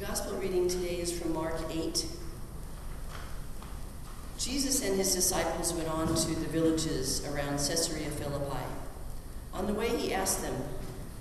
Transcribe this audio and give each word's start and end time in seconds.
The 0.00 0.06
gospel 0.06 0.38
reading 0.38 0.66
today 0.66 0.98
is 0.98 1.12
from 1.12 1.34
Mark 1.34 1.60
8. 1.70 2.06
Jesus 4.38 4.82
and 4.82 4.96
his 4.96 5.14
disciples 5.14 5.74
went 5.74 5.90
on 5.90 6.14
to 6.14 6.28
the 6.28 6.46
villages 6.46 7.22
around 7.26 7.58
Caesarea 7.58 8.08
Philippi. 8.08 8.64
On 9.52 9.66
the 9.66 9.74
way, 9.74 9.94
he 9.94 10.14
asked 10.14 10.40
them, 10.40 10.54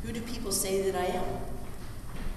Who 0.04 0.14
do 0.14 0.22
people 0.22 0.54
say 0.54 0.90
that 0.90 0.96
I 0.96 1.08
am? 1.08 1.26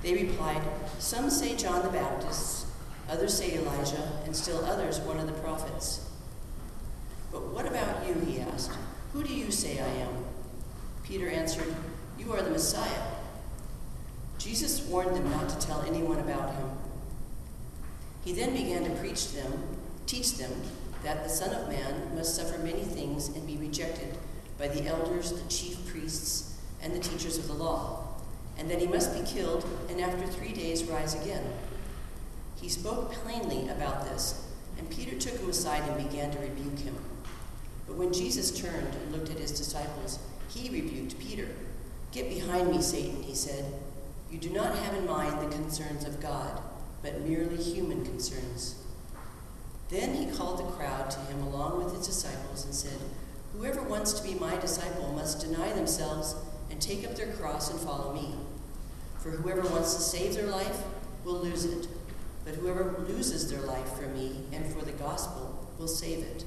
They 0.03 0.15
replied, 0.15 0.63
Some 0.99 1.31
say 1.31 1.55
John 1.55 1.85
the 1.85 1.91
Baptist, 1.91 2.67
others 3.09 3.39
say 3.39 3.55
Elijah, 3.55 4.11
and 4.25 4.35
still 4.35 4.65
others 4.65 4.99
one 4.99 5.19
of 5.19 5.29
the 5.29 5.41
prophets. 5.41 6.11
But 7.31 7.47
what 7.55 7.67
about 7.67 8.05
you? 8.05 8.15
He 8.15 8.41
asked. 8.41 8.73
Who 9.13 9.23
do 9.23 9.33
you 9.33 9.53
say 9.53 9.79
I 9.79 9.87
am? 9.87 10.25
Peter 11.05 11.29
answered, 11.29 11.73
You 12.19 12.33
are 12.33 12.43
the 12.43 12.51
Messiah. 12.51 13.12
Jesus 14.43 14.85
warned 14.87 15.15
them 15.15 15.31
not 15.31 15.49
to 15.49 15.67
tell 15.67 15.83
anyone 15.83 16.19
about 16.19 16.53
him. 16.57 16.69
He 18.25 18.33
then 18.33 18.53
began 18.53 18.83
to 18.83 18.91
preach 18.97 19.33
them, 19.33 19.53
teach 20.07 20.37
them 20.37 20.51
that 21.05 21.23
the 21.23 21.31
Son 21.31 21.55
of 21.55 21.69
Man 21.69 22.17
must 22.17 22.35
suffer 22.35 22.59
many 22.59 22.83
things 22.83 23.29
and 23.29 23.47
be 23.47 23.57
rejected 23.57 24.19
by 24.59 24.67
the 24.67 24.85
elders, 24.89 25.33
the 25.33 25.49
chief 25.49 25.87
priests, 25.87 26.59
and 26.83 26.93
the 26.93 26.99
teachers 26.99 27.39
of 27.39 27.47
the 27.47 27.53
law, 27.53 28.05
and 28.59 28.69
that 28.69 28.81
he 28.81 28.87
must 28.89 29.15
be 29.15 29.25
killed 29.25 29.65
and 29.89 30.01
after 30.01 30.27
three 30.27 30.53
days 30.53 30.83
rise 30.85 31.15
again. 31.15 31.45
He 32.61 32.69
spoke 32.69 33.13
plainly 33.13 33.69
about 33.69 34.07
this, 34.07 34.45
and 34.77 34.91
Peter 34.91 35.17
took 35.17 35.39
him 35.39 35.51
aside 35.51 35.89
and 35.89 36.11
began 36.11 36.33
to 36.33 36.39
rebuke 36.41 36.81
him. 36.81 36.97
But 37.87 37.95
when 37.95 38.13
Jesus 38.13 38.61
turned 38.61 38.93
and 38.93 39.13
looked 39.13 39.31
at 39.31 39.39
his 39.39 39.53
disciples, 39.53 40.19
he 40.49 40.69
rebuked 40.69 41.17
Peter. 41.21 41.49
Get 42.11 42.29
behind 42.29 42.71
me, 42.71 42.83
Satan, 42.83 43.23
he 43.23 43.37
said. 43.37 43.65
You 44.33 44.39
do 44.39 44.49
not 44.49 44.75
have 44.75 44.95
in 44.95 45.07
mind 45.07 45.43
the 45.43 45.55
concerns 45.55 46.07
of 46.07 46.19
God, 46.19 46.63
but 47.03 47.21
merely 47.21 47.63
human 47.63 48.03
concerns. 48.03 48.83
Then 49.91 50.15
he 50.15 50.35
called 50.35 50.59
the 50.59 50.73
crowd 50.73 51.11
to 51.11 51.19
him 51.21 51.43
along 51.43 51.85
with 51.85 51.95
his 51.95 52.07
disciples 52.07 52.65
and 52.65 52.75
said, 52.75 52.99
Whoever 53.53 53.83
wants 53.83 54.15
to 54.15 54.23
be 54.23 54.33
my 54.33 54.57
disciple 54.57 55.13
must 55.13 55.47
deny 55.47 55.75
themselves 55.75 56.35
and 56.71 56.81
take 56.81 57.05
up 57.05 57.15
their 57.15 57.31
cross 57.35 57.71
and 57.71 57.79
follow 57.79 58.15
me. 58.15 58.35
For 59.19 59.33
whoever 59.33 59.69
wants 59.69 59.95
to 59.97 60.01
save 60.01 60.35
their 60.35 60.47
life 60.47 60.81
will 61.27 61.35
lose 61.35 61.67
it, 61.67 61.87
but 62.47 62.55
whoever 62.55 63.05
loses 63.07 63.51
their 63.51 63.61
life 63.61 63.93
for 63.99 64.09
me 64.09 64.45
and 64.51 64.65
for 64.73 64.83
the 64.83 64.93
gospel 64.93 65.69
will 65.79 65.89
save 65.89 66.21
it. 66.21 66.47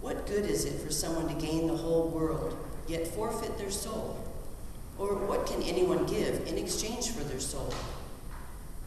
What 0.00 0.26
good 0.26 0.46
is 0.46 0.64
it 0.64 0.80
for 0.80 0.90
someone 0.90 1.28
to 1.28 1.46
gain 1.46 1.66
the 1.66 1.76
whole 1.76 2.08
world, 2.08 2.56
yet 2.88 3.06
forfeit 3.08 3.58
their 3.58 3.70
soul? 3.70 4.29
Or 5.00 5.14
what 5.14 5.46
can 5.46 5.62
anyone 5.62 6.04
give 6.04 6.46
in 6.46 6.58
exchange 6.58 7.08
for 7.08 7.24
their 7.24 7.40
soul? 7.40 7.72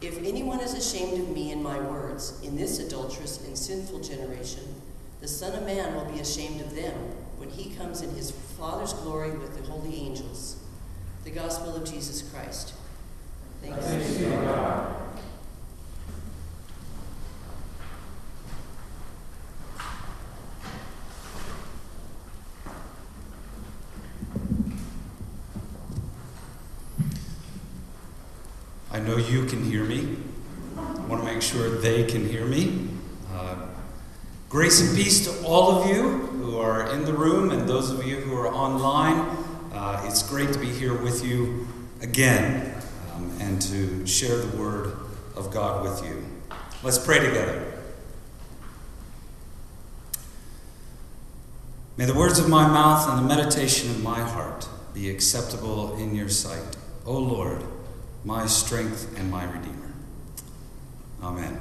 If 0.00 0.16
anyone 0.24 0.60
is 0.60 0.72
ashamed 0.72 1.20
of 1.20 1.28
me 1.30 1.50
and 1.50 1.60
my 1.60 1.76
words 1.80 2.40
in 2.44 2.56
this 2.56 2.78
adulterous 2.78 3.44
and 3.44 3.58
sinful 3.58 3.98
generation, 3.98 4.62
the 5.20 5.26
Son 5.26 5.56
of 5.56 5.66
Man 5.66 5.92
will 5.96 6.04
be 6.04 6.20
ashamed 6.20 6.60
of 6.60 6.76
them 6.76 6.94
when 7.36 7.50
he 7.50 7.74
comes 7.74 8.00
in 8.00 8.14
his 8.14 8.30
Father's 8.30 8.92
glory 8.92 9.32
with 9.32 9.56
the 9.56 9.68
holy 9.68 9.96
angels. 9.96 10.56
The 11.24 11.32
Gospel 11.32 11.74
of 11.74 11.90
Jesus 11.90 12.22
Christ. 12.30 12.74
Thanks, 13.60 13.84
Thanks 13.84 14.18
be 14.18 14.24
to 14.24 14.30
God. 14.30 15.04
I 28.93 28.93
know 29.04 29.16
you 29.18 29.44
can 29.44 29.62
hear 29.62 29.84
me. 29.84 30.16
I 30.76 31.06
want 31.06 31.22
to 31.22 31.32
make 31.32 31.42
sure 31.42 31.68
they 31.78 32.04
can 32.04 32.26
hear 32.26 32.46
me. 32.46 32.88
Uh, 33.32 33.56
grace 34.48 34.80
and 34.80 34.96
peace 34.96 35.26
to 35.26 35.46
all 35.46 35.82
of 35.82 35.88
you 35.88 36.02
who 36.02 36.58
are 36.58 36.90
in 36.92 37.04
the 37.04 37.12
room 37.12 37.50
and 37.50 37.68
those 37.68 37.90
of 37.90 38.04
you 38.06 38.16
who 38.16 38.34
are 38.34 38.48
online. 38.48 39.36
Uh, 39.72 40.02
it's 40.06 40.22
great 40.22 40.52
to 40.52 40.58
be 40.58 40.68
here 40.68 40.94
with 40.94 41.24
you 41.24 41.66
again 42.00 42.74
um, 43.12 43.30
and 43.40 43.60
to 43.60 44.06
share 44.06 44.38
the 44.38 44.56
word 44.56 44.96
of 45.36 45.50
God 45.50 45.84
with 45.84 46.02
you. 46.04 46.24
Let's 46.82 46.98
pray 46.98 47.18
together. 47.18 47.72
May 51.96 52.06
the 52.06 52.14
words 52.14 52.38
of 52.38 52.48
my 52.48 52.66
mouth 52.66 53.08
and 53.08 53.18
the 53.18 53.34
meditation 53.36 53.90
of 53.90 54.02
my 54.02 54.20
heart 54.20 54.66
be 54.94 55.10
acceptable 55.10 55.96
in 55.96 56.14
your 56.14 56.28
sight, 56.28 56.76
O 57.04 57.18
Lord 57.18 57.62
my 58.24 58.46
strength 58.46 59.18
and 59.18 59.30
my 59.30 59.44
Redeemer. 59.44 59.92
Amen. 61.22 61.60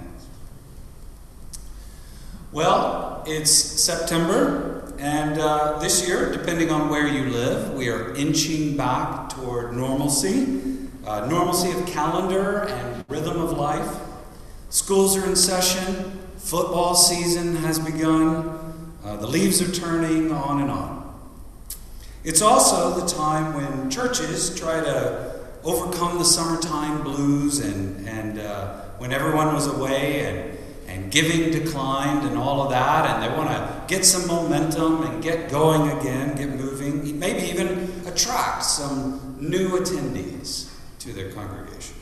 Well, 2.51 3.23
it's 3.25 3.51
September, 3.51 4.93
and 4.99 5.39
uh, 5.39 5.79
this 5.79 6.07
year, 6.07 6.31
depending 6.31 6.69
on 6.69 6.89
where 6.89 7.07
you 7.07 7.25
live, 7.31 7.73
we 7.73 7.89
are 7.89 8.13
inching 8.15 8.77
back 8.77 9.29
toward 9.29 9.73
normalcy 9.73 10.73
uh, 11.05 11.25
normalcy 11.27 11.71
of 11.71 11.85
calendar 11.85 12.67
and 12.69 13.05
rhythm 13.09 13.39
of 13.39 13.57
life. 13.57 13.97
Schools 14.69 15.17
are 15.17 15.25
in 15.25 15.35
session, 15.35 16.19
football 16.37 16.95
season 16.95 17.57
has 17.57 17.79
begun, 17.79 18.73
uh, 19.03 19.17
the 19.17 19.27
leaves 19.27 19.61
are 19.61 19.71
turning, 19.71 20.31
on 20.31 20.61
and 20.61 20.71
on. 20.71 21.01
It's 22.23 22.41
also 22.41 22.99
the 22.99 23.05
time 23.05 23.53
when 23.53 23.89
churches 23.89 24.57
try 24.57 24.79
to 24.79 25.42
overcome 25.63 26.17
the 26.17 26.25
summertime 26.25 27.03
blues 27.03 27.59
and, 27.59 28.07
and 28.07 28.39
uh, 28.39 28.81
when 28.97 29.11
everyone 29.11 29.53
was 29.53 29.67
away 29.67 30.25
and, 30.25 30.57
and 30.87 31.11
giving 31.11 31.51
declined 31.51 32.27
and 32.27 32.37
all 32.37 32.61
of 32.61 32.69
that, 32.69 33.09
and 33.09 33.23
they 33.23 33.37
want 33.37 33.49
to 33.49 33.83
get 33.93 34.05
some 34.05 34.27
momentum 34.27 35.03
and 35.03 35.23
get 35.23 35.49
going 35.49 35.89
again, 35.97 36.35
get 36.35 36.49
moving, 36.49 37.17
maybe 37.19 37.47
even 37.49 37.91
attract 38.05 38.63
some 38.63 39.37
new 39.39 39.69
attendees 39.69 40.71
to 40.99 41.13
their 41.13 41.31
congregation. 41.31 41.95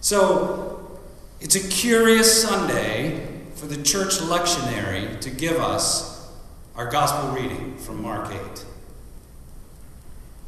So 0.00 1.00
it's 1.40 1.56
a 1.56 1.68
curious 1.68 2.42
Sunday 2.42 3.28
for 3.54 3.66
the 3.66 3.82
church 3.82 4.14
lectionary 4.14 5.20
to 5.20 5.30
give 5.30 5.56
us 5.56 6.30
our 6.76 6.90
gospel 6.90 7.30
reading 7.30 7.76
from 7.78 8.02
Mark 8.02 8.32
8. 8.32 8.64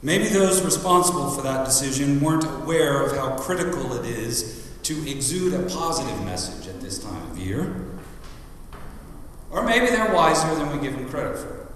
Maybe 0.03 0.27
those 0.29 0.63
responsible 0.63 1.31
for 1.31 1.43
that 1.43 1.65
decision 1.65 2.21
weren't 2.21 2.45
aware 2.45 3.03
of 3.03 3.17
how 3.17 3.37
critical 3.39 3.95
it 3.95 4.07
is 4.07 4.71
to 4.83 5.11
exude 5.11 5.55
a 5.55 5.63
positive 5.69 6.25
message 6.25 6.69
at 6.69 6.81
this 6.81 6.99
time 6.99 7.31
of 7.31 7.39
year. 7.39 7.85
Or 9.51 9.65
maybe 9.65 9.87
they're 9.87 10.13
wiser 10.13 10.55
than 10.55 10.71
we 10.71 10.87
give 10.87 10.95
them 10.95 11.09
credit 11.09 11.39
for. 11.39 11.67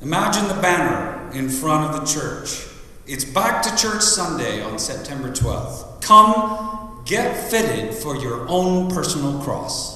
Imagine 0.00 0.46
the 0.48 0.60
banner 0.62 1.30
in 1.32 1.48
front 1.48 1.90
of 1.90 2.00
the 2.00 2.06
church. 2.06 2.66
It's 3.06 3.24
Back 3.24 3.62
to 3.62 3.76
Church 3.76 4.02
Sunday 4.02 4.62
on 4.62 4.78
September 4.78 5.30
12th. 5.30 6.00
Come 6.00 7.02
get 7.04 7.50
fitted 7.50 7.94
for 7.94 8.16
your 8.16 8.48
own 8.48 8.90
personal 8.90 9.40
cross. 9.40 9.95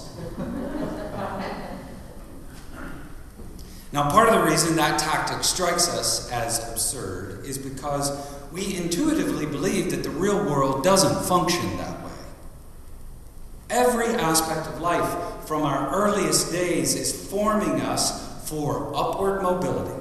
Now, 3.93 4.11
part 4.11 4.29
of 4.29 4.35
the 4.35 4.49
reason 4.49 4.77
that 4.77 5.01
tactic 5.01 5.43
strikes 5.43 5.89
us 5.89 6.31
as 6.31 6.59
absurd 6.71 7.45
is 7.45 7.59
because 7.59 8.13
we 8.53 8.77
intuitively 8.77 9.47
believe 9.47 9.91
that 9.91 10.03
the 10.03 10.11
real 10.11 10.39
world 10.45 10.85
doesn't 10.85 11.25
function 11.27 11.77
that 11.79 12.05
way. 12.05 12.11
Every 13.69 14.07
aspect 14.07 14.69
of 14.69 14.81
life 14.81 15.47
from 15.47 15.63
our 15.63 15.91
earliest 15.93 16.53
days 16.53 16.95
is 16.95 17.29
forming 17.31 17.81
us 17.81 18.49
for 18.49 18.93
upward 18.95 19.43
mobility. 19.43 20.01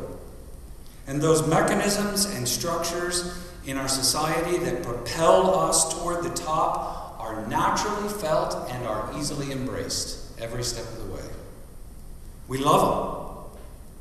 And 1.07 1.19
those 1.19 1.47
mechanisms 1.47 2.25
and 2.25 2.47
structures 2.47 3.35
in 3.65 3.77
our 3.77 3.87
society 3.87 4.57
that 4.59 4.83
propel 4.83 5.59
us 5.59 5.91
toward 5.99 6.23
the 6.23 6.29
top 6.29 7.17
are 7.19 7.45
naturally 7.47 8.09
felt 8.09 8.69
and 8.71 8.85
are 8.85 9.11
easily 9.17 9.51
embraced 9.51 10.39
every 10.39 10.63
step 10.63 10.85
of 10.85 11.07
the 11.07 11.13
way. 11.13 11.25
We 12.47 12.59
love 12.59 13.15
them. 13.15 13.18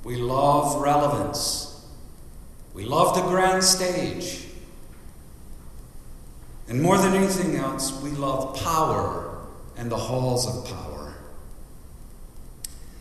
We 0.05 0.17
love 0.17 0.81
relevance. 0.81 1.87
We 2.75 2.85
love 2.85 3.15
the 3.17 3.23
grand 3.23 3.65
stage. 3.65 4.45
And 6.69 6.83
more 6.83 6.99
than 6.99 7.15
anything 7.15 7.57
else, 7.57 8.01
we 8.03 8.11
love 8.11 8.57
power 8.57 9.39
and 9.77 9.91
the 9.91 9.97
halls 9.97 10.47
of 10.47 10.67
power. 10.67 11.15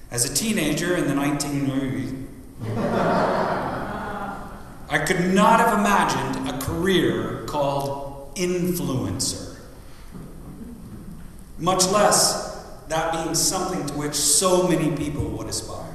As 0.09 0.29
a 0.29 0.33
teenager 0.33 0.95
in 0.95 1.07
the 1.07 1.13
1980s, 1.13 2.25
I 4.89 4.99
could 4.99 5.33
not 5.33 5.59
have 5.59 5.77
imagined 5.79 6.47
a 6.47 6.57
career 6.59 7.43
called 7.45 8.33
influencer, 8.35 9.57
much 11.57 11.85
less 11.87 12.47
that 12.87 13.11
being 13.11 13.35
something 13.35 13.85
to 13.85 13.93
which 13.95 14.13
so 14.15 14.67
many 14.67 14.95
people 14.95 15.25
would 15.31 15.47
aspire. 15.47 15.86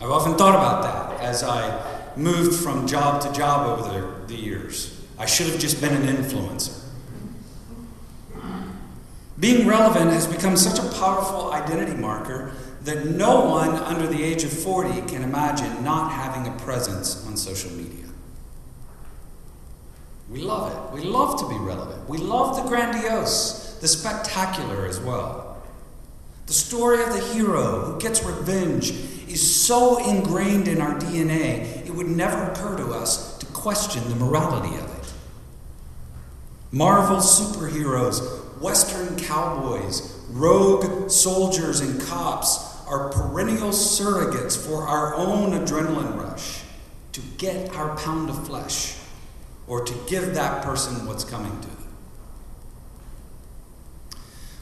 I've 0.00 0.10
often 0.10 0.34
thought 0.36 0.54
about 0.54 0.82
that 0.82 1.20
as 1.20 1.42
I 1.42 2.16
moved 2.16 2.62
from 2.62 2.86
job 2.86 3.20
to 3.22 3.32
job 3.32 3.78
over 3.78 3.88
the, 3.88 4.26
the 4.34 4.40
years. 4.40 4.98
I 5.18 5.26
should 5.26 5.46
have 5.48 5.60
just 5.60 5.80
been 5.80 5.92
an 5.92 6.16
influencer. 6.16 6.78
Being 9.38 9.66
relevant 9.66 10.10
has 10.10 10.26
become 10.26 10.56
such 10.56 10.78
a 10.78 10.98
powerful 10.98 11.52
identity 11.52 11.96
marker 11.96 12.52
that 12.82 13.06
no 13.06 13.44
one 13.44 13.70
under 13.70 14.06
the 14.06 14.22
age 14.22 14.44
of 14.44 14.52
40 14.52 15.02
can 15.02 15.22
imagine 15.22 15.84
not 15.84 16.12
having 16.12 16.50
a 16.50 16.56
presence 16.58 17.26
on 17.26 17.36
social 17.36 17.70
media. 17.72 18.06
We 20.30 20.40
love 20.40 20.72
it. 20.72 20.94
We 20.94 21.02
love 21.02 21.38
to 21.40 21.48
be 21.48 21.56
relevant. 21.56 22.08
We 22.08 22.18
love 22.18 22.56
the 22.56 22.62
grandiose, 22.62 23.78
the 23.80 23.88
spectacular 23.88 24.86
as 24.86 25.00
well. 25.00 25.62
The 26.46 26.52
story 26.52 27.02
of 27.02 27.12
the 27.12 27.20
hero 27.20 27.80
who 27.80 28.00
gets 28.00 28.22
revenge 28.22 28.92
is 29.32 29.64
so 29.64 29.98
ingrained 30.08 30.68
in 30.68 30.80
our 30.80 30.98
DNA, 30.98 31.86
it 31.86 31.94
would 31.94 32.08
never 32.08 32.50
occur 32.50 32.76
to 32.76 32.92
us 32.92 33.38
to 33.38 33.46
question 33.46 34.08
the 34.08 34.16
morality 34.16 34.74
of 34.76 34.84
it. 34.98 35.12
Marvel 36.72 37.18
superheroes, 37.18 38.20
Western 38.60 39.16
cowboys, 39.18 40.24
rogue 40.30 41.10
soldiers, 41.10 41.80
and 41.80 42.00
cops 42.02 42.70
are 42.86 43.10
perennial 43.10 43.70
surrogates 43.70 44.56
for 44.56 44.82
our 44.86 45.14
own 45.14 45.52
adrenaline 45.52 46.16
rush 46.16 46.62
to 47.12 47.20
get 47.38 47.74
our 47.74 47.96
pound 47.96 48.30
of 48.30 48.46
flesh 48.46 48.96
or 49.66 49.84
to 49.84 49.94
give 50.08 50.34
that 50.34 50.64
person 50.64 51.06
what's 51.06 51.24
coming 51.24 51.60
to 51.60 51.68
them. 51.68 51.76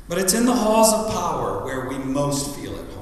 But 0.08 0.18
it's 0.18 0.34
in 0.34 0.46
the 0.46 0.54
halls 0.54 0.92
of 0.92 1.10
power 1.12 1.64
where 1.64 1.88
we 1.88 1.98
most 1.98 2.56
feel 2.56 2.74
at 2.74 2.84
home. 2.92 2.97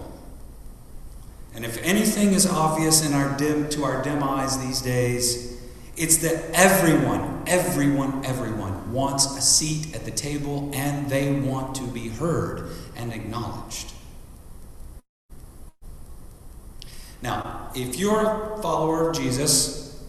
And 1.57 1.65
if 1.65 1.83
anything 1.83 2.35
is 2.35 2.47
obvious 2.47 3.05
in 3.05 3.15
our 3.15 3.35
dim, 3.39 3.71
to 3.71 3.85
our 3.85 4.03
dim 4.03 4.23
eyes 4.23 4.59
these 4.59 4.83
days, 4.83 5.59
it's 5.97 6.19
that 6.19 6.51
everyone, 6.53 7.45
everyone, 7.47 8.23
everyone 8.27 8.93
wants 8.93 9.25
a 9.39 9.41
seat 9.41 9.97
at 9.97 10.05
the 10.05 10.11
table 10.11 10.71
and 10.75 11.09
they 11.09 11.33
want 11.33 11.75
to 11.77 11.85
be 11.85 12.09
heard 12.09 12.69
and 12.95 13.11
acknowledged. 13.11 13.95
Now, 17.23 17.71
if 17.75 17.99
you're 17.99 18.53
a 18.53 18.61
follower 18.61 19.09
of 19.09 19.17
Jesus, 19.17 20.05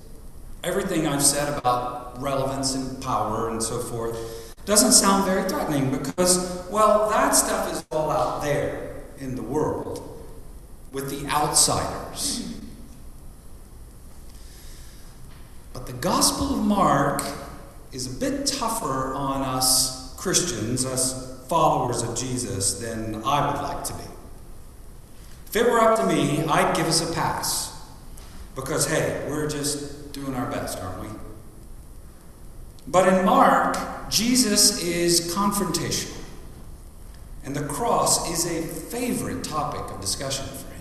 everything 0.66 1.08
I've 1.08 1.24
said 1.24 1.58
about 1.58 2.22
relevance 2.22 2.76
and 2.76 3.02
power 3.02 3.50
and 3.50 3.64
so 3.64 3.80
forth 3.80 4.54
doesn't 4.66 4.92
sound 4.92 5.24
very 5.24 5.48
threatening 5.48 5.92
because, 5.92 6.68
well, 6.70 7.10
that 7.10 7.30
stuff 7.30 7.72
is 7.72 7.86
all 7.90 8.12
out 8.12 8.42
there 8.42 8.98
in 9.20 9.38
the 9.38 9.44
world 9.44 10.17
with 10.98 11.12
the 11.12 11.30
outsiders. 11.30 12.60
But 15.72 15.86
the 15.86 15.94
Gospel 15.94 16.56
of 16.56 16.66
Mark 16.66 17.22
is 17.92 18.08
a 18.08 18.20
bit 18.20 18.48
tougher 18.48 19.14
on 19.14 19.44
us 19.44 20.16
Christians, 20.16 20.88
us 20.88 21.46
followers 21.48 22.02
of 22.02 22.18
Jesus, 22.18 22.80
than 22.80 23.22
I 23.24 23.52
would 23.52 23.62
like 23.62 23.84
to 23.84 23.94
be. 23.94 24.06
If 25.46 25.56
it 25.56 25.70
were 25.70 25.80
up 25.80 26.00
to 26.00 26.08
me, 26.08 26.44
I'd 26.46 26.76
give 26.76 26.88
us 26.88 27.08
a 27.08 27.14
pass. 27.14 27.80
Because, 28.56 28.88
hey, 28.90 29.24
we're 29.30 29.48
just 29.48 30.12
doing 30.14 30.34
our 30.34 30.50
best, 30.50 30.80
aren't 30.80 31.00
we? 31.04 31.10
But 32.88 33.14
in 33.14 33.24
Mark, 33.24 33.78
Jesus 34.10 34.82
is 34.82 35.32
confrontational. 35.36 36.18
And 37.46 37.56
the 37.56 37.68
cross 37.68 38.32
is 38.32 38.48
a 38.48 38.64
favorite 38.66 39.44
topic 39.44 39.94
of 39.94 40.02
discussion 40.02 40.48
for 40.48 40.74
him. 40.74 40.78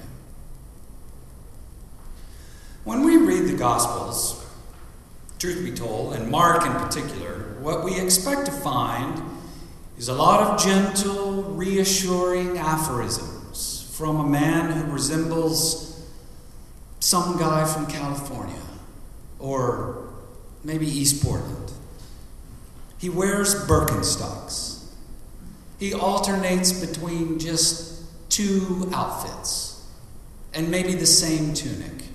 When 2.86 3.02
we 3.02 3.16
the 3.46 3.56
Gospels, 3.56 4.44
truth 5.38 5.64
be 5.64 5.72
told, 5.72 6.14
and 6.14 6.30
Mark 6.30 6.64
in 6.66 6.72
particular, 6.72 7.56
what 7.60 7.84
we 7.84 7.98
expect 8.00 8.46
to 8.46 8.52
find 8.52 9.22
is 9.98 10.08
a 10.08 10.14
lot 10.14 10.40
of 10.42 10.62
gentle, 10.62 11.42
reassuring 11.42 12.58
aphorisms 12.58 13.90
from 13.96 14.20
a 14.20 14.28
man 14.28 14.72
who 14.72 14.92
resembles 14.92 16.04
some 17.00 17.38
guy 17.38 17.64
from 17.64 17.86
California 17.86 18.60
or 19.38 20.08
maybe 20.64 20.86
East 20.86 21.22
Portland. 21.22 21.72
He 22.98 23.08
wears 23.08 23.54
Birkenstocks. 23.66 24.84
He 25.78 25.94
alternates 25.94 26.72
between 26.72 27.38
just 27.38 28.02
two 28.30 28.90
outfits 28.92 29.84
and 30.52 30.70
maybe 30.70 30.94
the 30.94 31.06
same 31.06 31.54
tunic. 31.54 32.05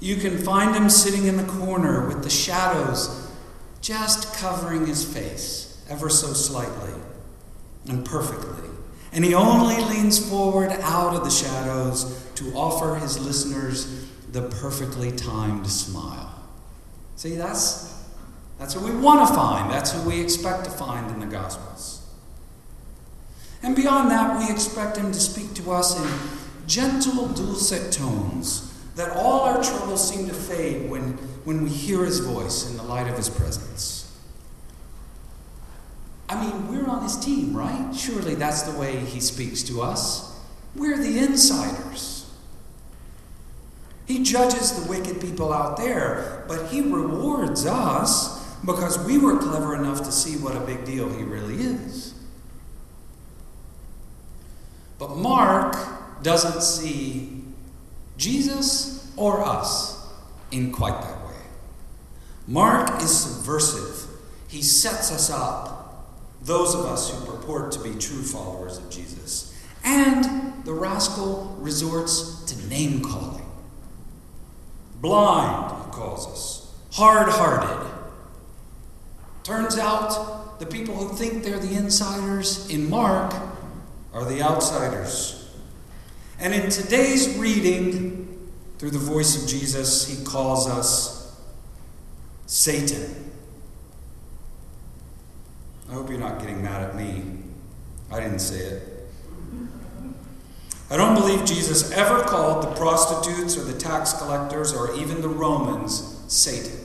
You 0.00 0.16
can 0.16 0.38
find 0.38 0.74
him 0.74 0.88
sitting 0.88 1.26
in 1.26 1.36
the 1.36 1.44
corner 1.44 2.06
with 2.06 2.22
the 2.22 2.30
shadows 2.30 3.28
just 3.80 4.34
covering 4.34 4.86
his 4.86 5.04
face 5.04 5.84
ever 5.88 6.08
so 6.08 6.32
slightly 6.32 6.94
and 7.88 8.04
perfectly. 8.04 8.68
And 9.12 9.24
he 9.24 9.34
only 9.34 9.76
leans 9.76 10.18
forward 10.28 10.70
out 10.70 11.14
of 11.14 11.24
the 11.24 11.30
shadows 11.30 12.26
to 12.36 12.52
offer 12.54 12.96
his 12.96 13.18
listeners 13.18 14.06
the 14.30 14.42
perfectly 14.42 15.10
timed 15.10 15.66
smile. 15.66 16.34
See, 17.16 17.34
that's, 17.34 18.04
that's 18.58 18.76
what 18.76 18.84
we 18.84 18.96
want 18.96 19.26
to 19.26 19.34
find. 19.34 19.70
That's 19.70 19.92
who 19.92 20.08
we 20.08 20.20
expect 20.20 20.64
to 20.64 20.70
find 20.70 21.10
in 21.10 21.20
the 21.20 21.26
Gospels. 21.26 22.06
And 23.62 23.74
beyond 23.74 24.10
that, 24.10 24.38
we 24.38 24.52
expect 24.52 24.98
him 24.98 25.10
to 25.10 25.18
speak 25.18 25.54
to 25.54 25.72
us 25.72 25.98
in 25.98 26.66
gentle, 26.68 27.28
dulcet 27.28 27.90
tones 27.90 28.67
that 28.98 29.16
all 29.16 29.42
our 29.42 29.62
troubles 29.62 30.12
seem 30.12 30.26
to 30.26 30.34
fade 30.34 30.90
when, 30.90 31.12
when 31.44 31.62
we 31.62 31.70
hear 31.70 32.04
his 32.04 32.18
voice 32.18 32.68
in 32.68 32.76
the 32.76 32.82
light 32.82 33.06
of 33.06 33.16
his 33.16 33.30
presence. 33.30 34.12
I 36.28 36.44
mean, 36.44 36.66
we're 36.66 36.88
on 36.88 37.04
his 37.04 37.16
team, 37.16 37.56
right? 37.56 37.94
Surely 37.94 38.34
that's 38.34 38.62
the 38.62 38.76
way 38.76 38.96
he 38.96 39.20
speaks 39.20 39.62
to 39.62 39.82
us. 39.82 40.36
We're 40.74 40.98
the 40.98 41.16
insiders. 41.16 42.28
He 44.08 44.24
judges 44.24 44.72
the 44.72 44.90
wicked 44.90 45.20
people 45.20 45.52
out 45.52 45.76
there, 45.76 46.44
but 46.48 46.66
he 46.66 46.80
rewards 46.80 47.66
us 47.66 48.44
because 48.64 48.98
we 49.06 49.16
were 49.16 49.38
clever 49.38 49.76
enough 49.76 50.02
to 50.02 50.10
see 50.10 50.38
what 50.38 50.56
a 50.56 50.60
big 50.60 50.84
deal 50.84 51.08
he 51.08 51.22
really 51.22 51.54
is. 51.54 52.14
But 54.98 55.16
Mark 55.16 55.76
doesn't 56.24 56.62
see 56.62 57.37
Jesus 58.18 59.10
or 59.16 59.42
us 59.42 60.06
in 60.50 60.72
quite 60.72 61.00
that 61.00 61.26
way. 61.26 61.34
Mark 62.46 63.02
is 63.02 63.16
subversive, 63.16 64.10
he 64.48 64.62
sets 64.62 65.12
us 65.12 65.30
up 65.30 65.78
those 66.42 66.74
of 66.74 66.86
us 66.86 67.10
who 67.10 67.26
purport 67.26 67.72
to 67.72 67.80
be 67.80 67.90
true 67.98 68.22
followers 68.22 68.78
of 68.78 68.88
Jesus. 68.90 69.54
And 69.84 70.64
the 70.64 70.72
rascal 70.72 71.56
resorts 71.58 72.44
to 72.44 72.68
name 72.68 73.02
calling. 73.02 73.44
Blind, 75.00 75.84
he 75.84 75.90
calls 75.92 76.26
us, 76.26 76.74
hard 76.92 77.28
hearted. 77.28 77.90
Turns 79.44 79.78
out 79.78 80.58
the 80.58 80.66
people 80.66 80.94
who 80.94 81.14
think 81.16 81.44
they're 81.44 81.58
the 81.58 81.74
insiders 81.74 82.68
in 82.70 82.90
Mark 82.90 83.32
are 84.12 84.24
the 84.24 84.42
outsiders. 84.42 85.48
And 86.40 86.52
in 86.54 86.70
today's 86.70 87.36
reading, 87.36 88.17
through 88.78 88.90
the 88.90 88.98
voice 88.98 89.42
of 89.42 89.48
Jesus, 89.48 90.06
he 90.06 90.24
calls 90.24 90.68
us 90.68 91.36
Satan. 92.46 93.32
I 95.90 95.94
hope 95.94 96.08
you're 96.08 96.18
not 96.18 96.38
getting 96.38 96.62
mad 96.62 96.82
at 96.82 96.96
me. 96.96 97.24
I 98.10 98.20
didn't 98.20 98.38
say 98.38 98.58
it. 98.58 98.82
I 100.90 100.96
don't 100.96 101.14
believe 101.14 101.44
Jesus 101.44 101.90
ever 101.90 102.22
called 102.22 102.62
the 102.62 102.74
prostitutes 102.76 103.58
or 103.58 103.64
the 103.64 103.78
tax 103.78 104.12
collectors 104.14 104.72
or 104.72 104.94
even 104.94 105.20
the 105.20 105.28
Romans 105.28 106.22
Satan. 106.28 106.78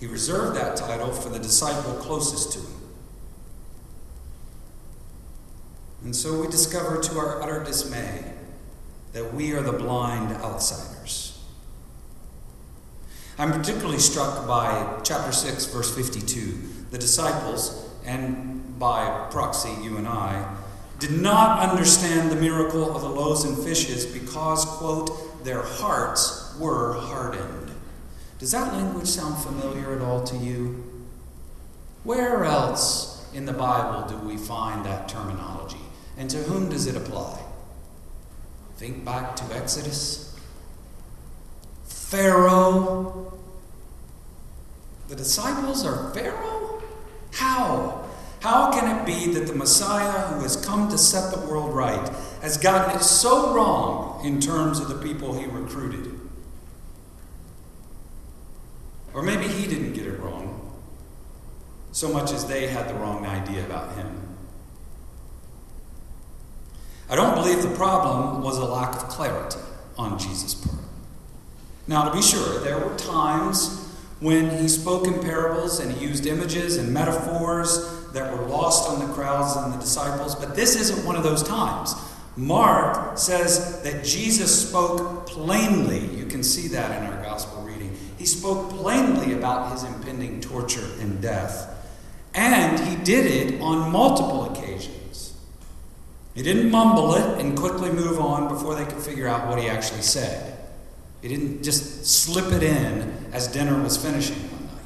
He 0.00 0.06
reserved 0.06 0.56
that 0.56 0.76
title 0.76 1.12
for 1.12 1.28
the 1.28 1.38
disciple 1.38 1.94
closest 1.94 2.52
to 2.52 2.58
him. 2.58 2.66
And 6.04 6.16
so 6.16 6.40
we 6.40 6.48
discover 6.48 7.00
to 7.00 7.18
our 7.18 7.42
utter 7.42 7.62
dismay 7.62 8.24
that 9.12 9.34
we 9.34 9.52
are 9.52 9.62
the 9.62 9.72
blind 9.72 10.32
outsiders. 10.42 11.38
I'm 13.38 13.52
particularly 13.52 13.98
struck 13.98 14.46
by 14.46 15.00
chapter 15.02 15.32
6, 15.32 15.66
verse 15.66 15.94
52. 15.94 16.58
The 16.90 16.98
disciples, 16.98 17.88
and 18.04 18.78
by 18.78 19.28
proxy, 19.30 19.70
you 19.82 19.96
and 19.96 20.06
I, 20.06 20.56
did 20.98 21.12
not 21.12 21.70
understand 21.70 22.30
the 22.30 22.36
miracle 22.36 22.94
of 22.94 23.00
the 23.00 23.08
loaves 23.08 23.44
and 23.44 23.56
fishes 23.58 24.04
because, 24.04 24.64
quote, 24.66 25.44
their 25.44 25.62
hearts 25.62 26.54
were 26.60 26.92
hardened. 26.92 27.70
Does 28.38 28.52
that 28.52 28.72
language 28.74 29.06
sound 29.06 29.42
familiar 29.42 29.94
at 29.94 30.02
all 30.02 30.22
to 30.24 30.36
you? 30.36 30.84
Where 32.04 32.44
else 32.44 33.26
in 33.34 33.46
the 33.46 33.52
Bible 33.52 34.08
do 34.08 34.16
we 34.26 34.36
find 34.36 34.84
that 34.84 35.08
terminology? 35.08 35.80
And 36.18 36.28
to 36.30 36.38
whom 36.38 36.68
does 36.68 36.86
it 36.86 36.96
apply? 36.96 37.40
Think 38.80 39.04
back 39.04 39.36
to 39.36 39.44
Exodus. 39.54 40.34
Pharaoh. 41.84 43.38
The 45.08 45.16
disciples 45.16 45.84
are 45.84 46.10
Pharaoh? 46.14 46.82
How? 47.34 48.08
How 48.40 48.72
can 48.72 48.96
it 48.96 49.04
be 49.04 49.34
that 49.34 49.46
the 49.46 49.54
Messiah 49.54 50.28
who 50.28 50.40
has 50.40 50.56
come 50.56 50.88
to 50.88 50.96
set 50.96 51.30
the 51.30 51.40
world 51.40 51.74
right 51.74 52.08
has 52.40 52.56
gotten 52.56 52.96
it 52.96 53.02
so 53.02 53.54
wrong 53.54 54.24
in 54.24 54.40
terms 54.40 54.80
of 54.80 54.88
the 54.88 54.94
people 54.94 55.38
he 55.38 55.44
recruited? 55.44 56.18
Or 59.12 59.20
maybe 59.20 59.46
he 59.46 59.66
didn't 59.66 59.92
get 59.92 60.06
it 60.06 60.18
wrong, 60.20 60.74
so 61.92 62.08
much 62.08 62.32
as 62.32 62.46
they 62.46 62.68
had 62.68 62.88
the 62.88 62.94
wrong 62.94 63.26
idea 63.26 63.62
about 63.66 63.94
him. 63.96 64.19
I 67.10 67.16
don't 67.16 67.34
believe 67.34 67.62
the 67.62 67.74
problem 67.74 68.40
was 68.40 68.56
a 68.56 68.64
lack 68.64 68.94
of 68.94 69.08
clarity 69.08 69.58
on 69.98 70.16
Jesus' 70.16 70.54
part. 70.54 70.78
Now, 71.88 72.08
to 72.08 72.14
be 72.14 72.22
sure, 72.22 72.60
there 72.60 72.78
were 72.78 72.96
times 72.96 73.88
when 74.20 74.56
he 74.58 74.68
spoke 74.68 75.08
in 75.08 75.20
parables 75.20 75.80
and 75.80 75.90
he 75.90 76.06
used 76.06 76.24
images 76.24 76.76
and 76.76 76.94
metaphors 76.94 78.10
that 78.12 78.32
were 78.32 78.46
lost 78.46 78.88
on 78.88 79.04
the 79.04 79.12
crowds 79.12 79.56
and 79.56 79.74
the 79.74 79.78
disciples, 79.78 80.36
but 80.36 80.54
this 80.54 80.76
isn't 80.80 81.04
one 81.04 81.16
of 81.16 81.24
those 81.24 81.42
times. 81.42 81.94
Mark 82.36 83.18
says 83.18 83.82
that 83.82 84.04
Jesus 84.04 84.68
spoke 84.68 85.26
plainly. 85.26 86.06
You 86.16 86.26
can 86.26 86.44
see 86.44 86.68
that 86.68 86.96
in 86.96 87.12
our 87.12 87.22
gospel 87.24 87.62
reading. 87.62 87.96
He 88.18 88.26
spoke 88.26 88.70
plainly 88.70 89.32
about 89.32 89.72
his 89.72 89.82
impending 89.82 90.40
torture 90.40 90.88
and 91.00 91.20
death, 91.20 91.76
and 92.34 92.78
he 92.78 93.02
did 93.04 93.26
it 93.26 93.60
on 93.60 93.90
multiple 93.90 94.44
occasions. 94.44 94.59
He 96.34 96.42
didn't 96.42 96.70
mumble 96.70 97.14
it 97.14 97.40
and 97.40 97.58
quickly 97.58 97.90
move 97.90 98.20
on 98.20 98.48
before 98.48 98.74
they 98.74 98.84
could 98.84 99.02
figure 99.02 99.26
out 99.26 99.48
what 99.48 99.58
he 99.58 99.68
actually 99.68 100.02
said. 100.02 100.58
He 101.22 101.28
didn't 101.28 101.62
just 101.62 102.06
slip 102.06 102.52
it 102.52 102.62
in 102.62 103.26
as 103.32 103.48
dinner 103.48 103.82
was 103.82 103.96
finishing 103.96 104.36
one 104.50 104.66
night. 104.66 104.84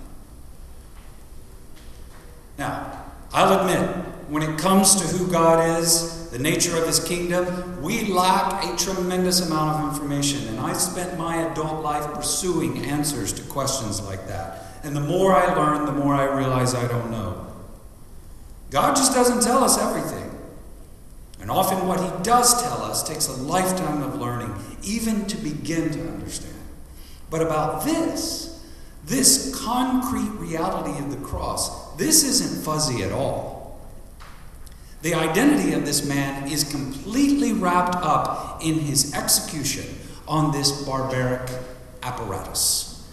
Now, 2.58 3.04
I'll 3.32 3.60
admit, 3.60 3.88
when 4.28 4.42
it 4.42 4.58
comes 4.58 4.94
to 4.96 5.06
who 5.06 5.30
God 5.30 5.80
is, 5.80 6.30
the 6.30 6.38
nature 6.38 6.76
of 6.76 6.86
his 6.86 6.98
kingdom, 6.98 7.80
we 7.80 8.06
lack 8.06 8.64
a 8.64 8.76
tremendous 8.76 9.46
amount 9.46 9.78
of 9.78 9.92
information. 9.92 10.48
And 10.48 10.58
I 10.58 10.72
spent 10.72 11.16
my 11.16 11.36
adult 11.36 11.84
life 11.84 12.12
pursuing 12.14 12.84
answers 12.86 13.32
to 13.34 13.42
questions 13.42 14.00
like 14.00 14.26
that. 14.26 14.80
And 14.82 14.96
the 14.96 15.00
more 15.00 15.34
I 15.34 15.54
learn, 15.54 15.86
the 15.86 15.92
more 15.92 16.14
I 16.14 16.24
realize 16.24 16.74
I 16.74 16.88
don't 16.88 17.10
know. 17.10 17.46
God 18.70 18.96
just 18.96 19.14
doesn't 19.14 19.42
tell 19.42 19.62
us 19.62 19.78
everything. 19.78 20.34
And 21.44 21.50
often 21.50 21.86
what 21.86 22.00
he 22.00 22.10
does 22.22 22.62
tell 22.62 22.80
us 22.80 23.06
takes 23.06 23.28
a 23.28 23.34
lifetime 23.34 24.02
of 24.02 24.18
learning, 24.18 24.54
even 24.82 25.26
to 25.26 25.36
begin 25.36 25.90
to 25.92 26.00
understand. 26.00 26.54
But 27.28 27.42
about 27.42 27.84
this, 27.84 28.64
this 29.04 29.54
concrete 29.62 30.30
reality 30.38 30.98
of 30.98 31.10
the 31.10 31.18
cross, 31.18 31.94
this 31.96 32.24
isn't 32.24 32.64
fuzzy 32.64 33.02
at 33.02 33.12
all. 33.12 33.78
The 35.02 35.12
identity 35.12 35.74
of 35.74 35.84
this 35.84 36.08
man 36.08 36.50
is 36.50 36.64
completely 36.64 37.52
wrapped 37.52 37.96
up 37.96 38.64
in 38.64 38.78
his 38.78 39.12
execution 39.12 39.84
on 40.26 40.50
this 40.50 40.86
barbaric 40.86 41.50
apparatus. 42.02 43.06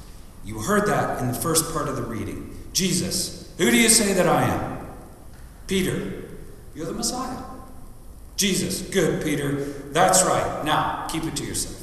You 0.45 0.59
heard 0.59 0.88
that 0.88 1.19
in 1.21 1.27
the 1.27 1.33
first 1.33 1.73
part 1.73 1.89
of 1.89 1.97
the 1.97 2.03
reading. 2.03 2.57
Jesus, 2.71 3.53
who 3.57 3.69
do 3.69 3.75
you 3.75 3.89
say 3.89 4.13
that 4.13 4.25
I 4.25 4.43
am? 4.43 4.88
Peter, 5.67 6.29
you're 6.73 6.85
the 6.85 6.93
Messiah. 6.93 7.50
Jesus, 8.41 8.81
good, 8.81 9.24
Peter. 9.24 9.51
That's 9.91 10.24
right. 10.24 10.65
Now, 10.65 11.05
keep 11.12 11.25
it 11.25 11.36
to 11.36 11.45
yourself. 11.45 11.79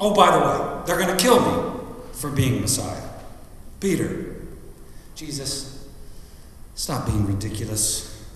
Oh, 0.00 0.12
by 0.12 0.36
the 0.36 0.44
way, 0.44 0.82
they're 0.84 0.98
going 0.98 1.16
to 1.16 1.22
kill 1.22 1.38
me 1.38 1.80
for 2.10 2.28
being 2.28 2.60
Messiah. 2.60 3.08
Peter, 3.78 4.34
Jesus, 5.14 5.88
stop 6.74 7.06
being 7.06 7.24
ridiculous. 7.24 8.26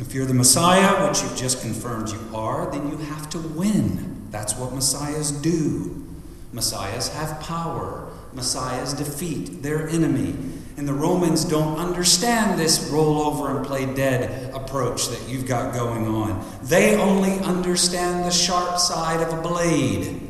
If 0.00 0.14
you're 0.14 0.26
the 0.26 0.34
Messiah, 0.34 1.06
which 1.06 1.22
you've 1.22 1.36
just 1.36 1.60
confirmed 1.60 2.08
you 2.08 2.18
are, 2.34 2.68
then 2.72 2.90
you 2.90 2.96
have 2.96 3.30
to 3.30 3.38
win. 3.38 4.26
That's 4.32 4.56
what 4.56 4.72
Messiahs 4.72 5.30
do. 5.30 6.04
Messiahs 6.52 7.06
have 7.14 7.38
power. 7.38 8.10
Messiahs 8.32 8.94
defeat 8.94 9.62
their 9.62 9.88
enemy. 9.88 10.34
And 10.76 10.88
the 10.88 10.94
Romans 10.94 11.44
don't 11.44 11.78
understand 11.78 12.58
this 12.58 12.90
roll 12.90 13.22
over 13.22 13.56
and 13.56 13.64
play 13.64 13.86
dead 13.94 14.52
approach 14.52 15.08
that 15.08 15.28
you've 15.28 15.46
got 15.46 15.72
going 15.72 16.06
on. 16.06 16.44
They 16.62 16.96
only 16.96 17.38
understand 17.40 18.24
the 18.24 18.30
sharp 18.30 18.78
side 18.78 19.20
of 19.20 19.38
a 19.38 19.40
blade. 19.40 20.20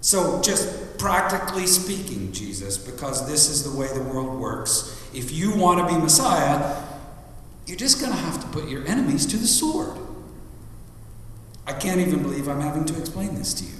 So, 0.00 0.40
just 0.42 0.98
practically 0.98 1.66
speaking, 1.66 2.30
Jesus, 2.32 2.78
because 2.78 3.28
this 3.28 3.48
is 3.48 3.64
the 3.64 3.76
way 3.76 3.88
the 3.88 4.02
world 4.02 4.38
works, 4.38 5.00
if 5.12 5.32
you 5.32 5.54
want 5.54 5.80
to 5.80 5.92
be 5.92 6.00
Messiah, 6.00 6.80
you're 7.66 7.76
just 7.76 8.00
going 8.00 8.12
to 8.12 8.18
have 8.18 8.40
to 8.40 8.46
put 8.48 8.68
your 8.68 8.86
enemies 8.86 9.26
to 9.26 9.36
the 9.36 9.46
sword. 9.46 9.98
I 11.66 11.72
can't 11.72 12.00
even 12.00 12.22
believe 12.22 12.48
I'm 12.48 12.60
having 12.60 12.84
to 12.86 12.98
explain 12.98 13.34
this 13.34 13.54
to 13.54 13.64
you. 13.64 13.74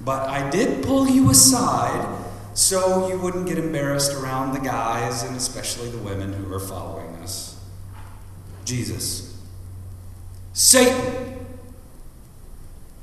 But 0.00 0.28
I 0.28 0.50
did 0.50 0.84
pull 0.84 1.08
you 1.08 1.30
aside 1.30 2.23
so 2.54 3.08
you 3.08 3.18
wouldn't 3.18 3.46
get 3.46 3.58
embarrassed 3.58 4.14
around 4.14 4.54
the 4.54 4.60
guys 4.60 5.22
and 5.22 5.36
especially 5.36 5.90
the 5.90 5.98
women 5.98 6.32
who 6.32 6.52
are 6.52 6.60
following 6.60 7.14
us. 7.16 7.60
Jesus. 8.64 9.36
Satan. 10.52 11.46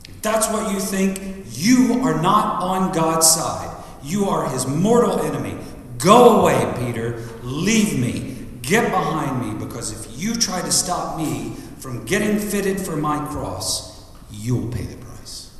If 0.07 0.21
that's 0.21 0.47
what 0.47 0.71
you 0.73 0.79
think, 0.79 1.45
you 1.49 2.01
are 2.03 2.21
not 2.21 2.63
on 2.63 2.93
God's 2.93 3.29
side. 3.29 3.75
You 4.03 4.25
are 4.25 4.49
his 4.49 4.65
mortal 4.65 5.19
enemy. 5.19 5.57
Go 5.97 6.41
away, 6.41 6.73
Peter. 6.79 7.21
Leave 7.43 7.99
me. 7.99 8.47
Get 8.61 8.89
behind 8.91 9.45
me, 9.45 9.65
because 9.65 9.91
if 9.91 10.19
you 10.19 10.35
try 10.35 10.61
to 10.61 10.71
stop 10.71 11.17
me 11.17 11.55
from 11.79 12.05
getting 12.05 12.39
fitted 12.39 12.79
for 12.79 12.95
my 12.95 13.25
cross, 13.25 14.09
you'll 14.31 14.71
pay 14.71 14.83
the 14.83 14.97
price. 14.97 15.51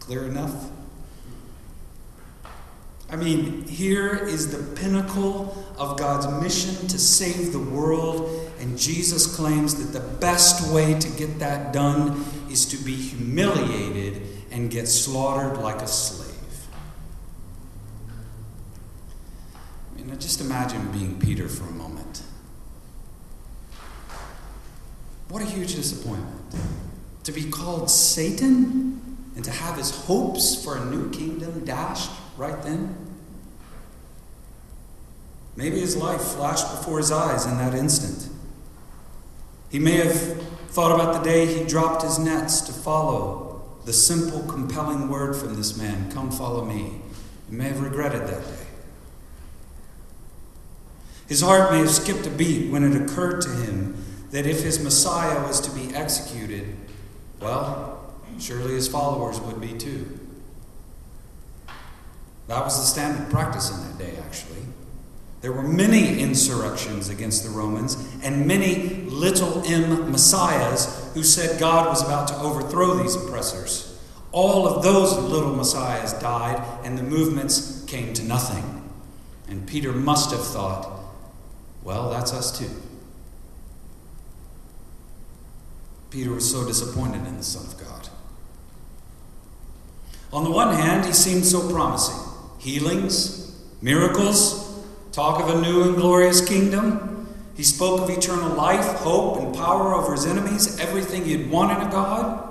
Clear 0.00 0.24
enough? 0.24 0.70
I 3.08 3.14
mean, 3.14 3.62
here 3.68 4.16
is 4.16 4.50
the 4.50 4.76
pinnacle 4.80 5.64
of 5.78 5.96
God's 5.96 6.26
mission 6.42 6.88
to 6.88 6.98
save 6.98 7.52
the 7.52 7.60
world, 7.60 8.50
and 8.58 8.76
Jesus 8.76 9.32
claims 9.36 9.76
that 9.76 9.96
the 9.96 10.04
best 10.18 10.72
way 10.72 10.98
to 10.98 11.08
get 11.10 11.38
that 11.38 11.72
done 11.72 12.24
is 12.50 12.66
to 12.66 12.76
be 12.78 12.94
humiliated 12.94 14.22
and 14.50 14.70
get 14.70 14.88
slaughtered 14.88 15.58
like 15.58 15.82
a 15.82 15.86
slave. 15.86 16.32
I 19.94 20.02
mean, 20.02 20.18
just 20.18 20.40
imagine 20.40 20.90
being 20.90 21.18
Peter 21.20 21.48
for 21.48 21.64
a 21.64 21.72
moment. 21.72 22.22
What 25.28 25.42
a 25.42 25.46
huge 25.46 25.76
disappointment. 25.76 26.54
To 27.24 27.32
be 27.32 27.50
called 27.50 27.88
Satan 27.88 29.18
and 29.36 29.44
to 29.44 29.50
have 29.50 29.76
his 29.76 29.90
hopes 30.06 30.64
for 30.64 30.76
a 30.76 30.84
new 30.86 31.10
kingdom 31.10 31.64
dashed 31.64 32.10
right 32.36 32.60
then? 32.62 32.96
Maybe 35.56 35.80
his 35.80 35.96
life 35.96 36.20
flashed 36.20 36.70
before 36.70 36.98
his 36.98 37.10
eyes 37.10 37.46
in 37.46 37.56
that 37.58 37.74
instant. 37.74 38.28
He 39.70 39.78
may 39.78 39.96
have 39.96 40.42
thought 40.68 40.94
about 40.94 41.14
the 41.14 41.28
day 41.28 41.46
he 41.46 41.64
dropped 41.64 42.02
his 42.02 42.18
nets 42.18 42.60
to 42.62 42.72
follow 42.72 43.62
the 43.84 43.92
simple, 43.92 44.42
compelling 44.42 45.08
word 45.08 45.36
from 45.36 45.54
this 45.54 45.76
man 45.76 46.10
Come 46.10 46.30
follow 46.30 46.64
me. 46.64 47.00
He 47.48 47.56
may 47.56 47.68
have 47.68 47.80
regretted 47.80 48.22
that 48.22 48.42
day. 48.42 48.66
His 51.28 51.40
heart 51.40 51.72
may 51.72 51.78
have 51.78 51.90
skipped 51.90 52.26
a 52.26 52.30
beat 52.30 52.70
when 52.70 52.84
it 52.84 53.00
occurred 53.00 53.40
to 53.42 53.48
him 53.48 54.04
that 54.30 54.46
if 54.46 54.62
his 54.62 54.82
Messiah 54.82 55.42
was 55.46 55.60
to 55.62 55.70
be 55.70 55.94
executed, 55.94 56.76
well, 57.40 58.14
surely 58.38 58.74
his 58.74 58.88
followers 58.88 59.40
would 59.40 59.60
be 59.60 59.72
too. 59.72 60.25
That 62.48 62.62
was 62.62 62.78
the 62.78 62.84
standard 62.86 63.30
practice 63.30 63.70
in 63.70 63.82
that 63.82 63.98
day, 63.98 64.16
actually. 64.24 64.56
There 65.40 65.52
were 65.52 65.62
many 65.62 66.20
insurrections 66.20 67.08
against 67.08 67.44
the 67.44 67.50
Romans 67.50 67.96
and 68.22 68.46
many 68.46 69.04
little 69.04 69.62
m 69.66 70.10
messiahs 70.10 71.10
who 71.14 71.22
said 71.22 71.60
God 71.60 71.86
was 71.86 72.02
about 72.02 72.28
to 72.28 72.38
overthrow 72.38 72.94
these 72.94 73.14
oppressors. 73.14 73.98
All 74.32 74.66
of 74.66 74.82
those 74.82 75.16
little 75.16 75.54
messiahs 75.54 76.14
died 76.14 76.62
and 76.84 76.98
the 76.98 77.02
movements 77.02 77.84
came 77.86 78.12
to 78.14 78.24
nothing. 78.24 78.90
And 79.48 79.66
Peter 79.66 79.92
must 79.92 80.30
have 80.30 80.44
thought, 80.44 81.00
well, 81.84 82.10
that's 82.10 82.32
us 82.32 82.58
too. 82.58 82.70
Peter 86.10 86.32
was 86.32 86.50
so 86.50 86.66
disappointed 86.66 87.26
in 87.26 87.36
the 87.36 87.44
Son 87.44 87.64
of 87.66 87.78
God. 87.78 88.08
On 90.32 90.42
the 90.42 90.50
one 90.50 90.74
hand, 90.74 91.04
he 91.04 91.12
seemed 91.12 91.44
so 91.44 91.70
promising 91.70 92.25
healings, 92.66 93.56
miracles, 93.80 94.84
talk 95.12 95.40
of 95.40 95.56
a 95.56 95.60
new 95.60 95.84
and 95.84 95.94
glorious 95.94 96.46
kingdom. 96.46 97.32
He 97.56 97.62
spoke 97.62 98.00
of 98.00 98.10
eternal 98.10 98.56
life, 98.56 98.84
hope, 98.96 99.38
and 99.38 99.54
power 99.54 99.94
over 99.94 100.12
his 100.12 100.26
enemies, 100.26 100.76
everything 100.80 101.24
he'd 101.24 101.48
want 101.48 101.78
in 101.78 101.86
a 101.86 101.90
God. 101.90 102.42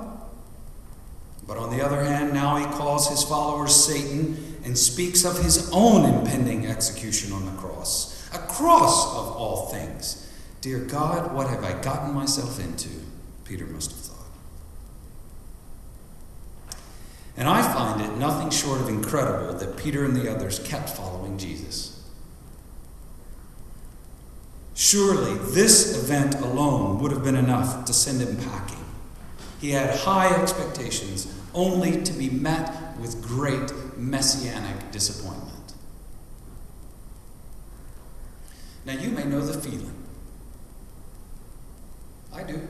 But 1.45 1.57
on 1.57 1.69
the 1.69 1.85
other 1.85 2.01
hand, 2.01 2.33
now 2.33 2.55
he 2.55 2.65
calls 2.77 3.09
his 3.09 3.23
followers 3.23 3.75
Satan 3.75 4.57
and 4.63 4.77
speaks 4.77 5.25
of 5.25 5.43
his 5.43 5.69
own 5.73 6.05
impending 6.05 6.65
execution 6.65 7.33
on 7.33 7.45
the 7.45 7.61
cross. 7.61 8.27
A 8.33 8.39
cross 8.39 9.17
of 9.17 9.35
all 9.35 9.67
things. 9.67 10.31
Dear 10.61 10.79
God, 10.79 11.35
what 11.35 11.49
have 11.49 11.65
I 11.65 11.73
gotten 11.81 12.13
myself 12.13 12.59
into? 12.61 12.89
Peter 13.43 13.65
must 13.65 13.91
have 13.91 13.99
thought. 13.99 14.15
And 17.37 17.49
I 17.49 17.61
find 17.73 18.01
it 18.01 18.17
nothing 18.17 18.49
short 18.49 18.79
of 18.79 18.87
incredible 18.87 19.53
that 19.53 19.77
Peter 19.77 20.05
and 20.05 20.15
the 20.15 20.31
others 20.31 20.59
kept 20.59 20.89
following 20.89 21.37
Jesus. 21.37 22.01
Surely 24.73 25.33
this 25.53 25.97
event 25.97 26.35
alone 26.35 26.99
would 26.99 27.11
have 27.11 27.23
been 27.23 27.35
enough 27.35 27.85
to 27.85 27.93
send 27.93 28.21
him 28.21 28.37
packing. 28.37 28.83
He 29.59 29.71
had 29.71 29.95
high 29.95 30.33
expectations, 30.41 31.33
only 31.53 32.03
to 32.03 32.13
be 32.13 32.29
met 32.29 32.97
with 32.99 33.21
great 33.21 33.71
messianic 33.97 34.91
disappointment. 34.91 35.73
Now, 38.85 38.93
you 38.93 39.09
may 39.09 39.23
know 39.23 39.41
the 39.41 39.59
feeling. 39.59 39.95
I 42.33 42.43
do. 42.43 42.61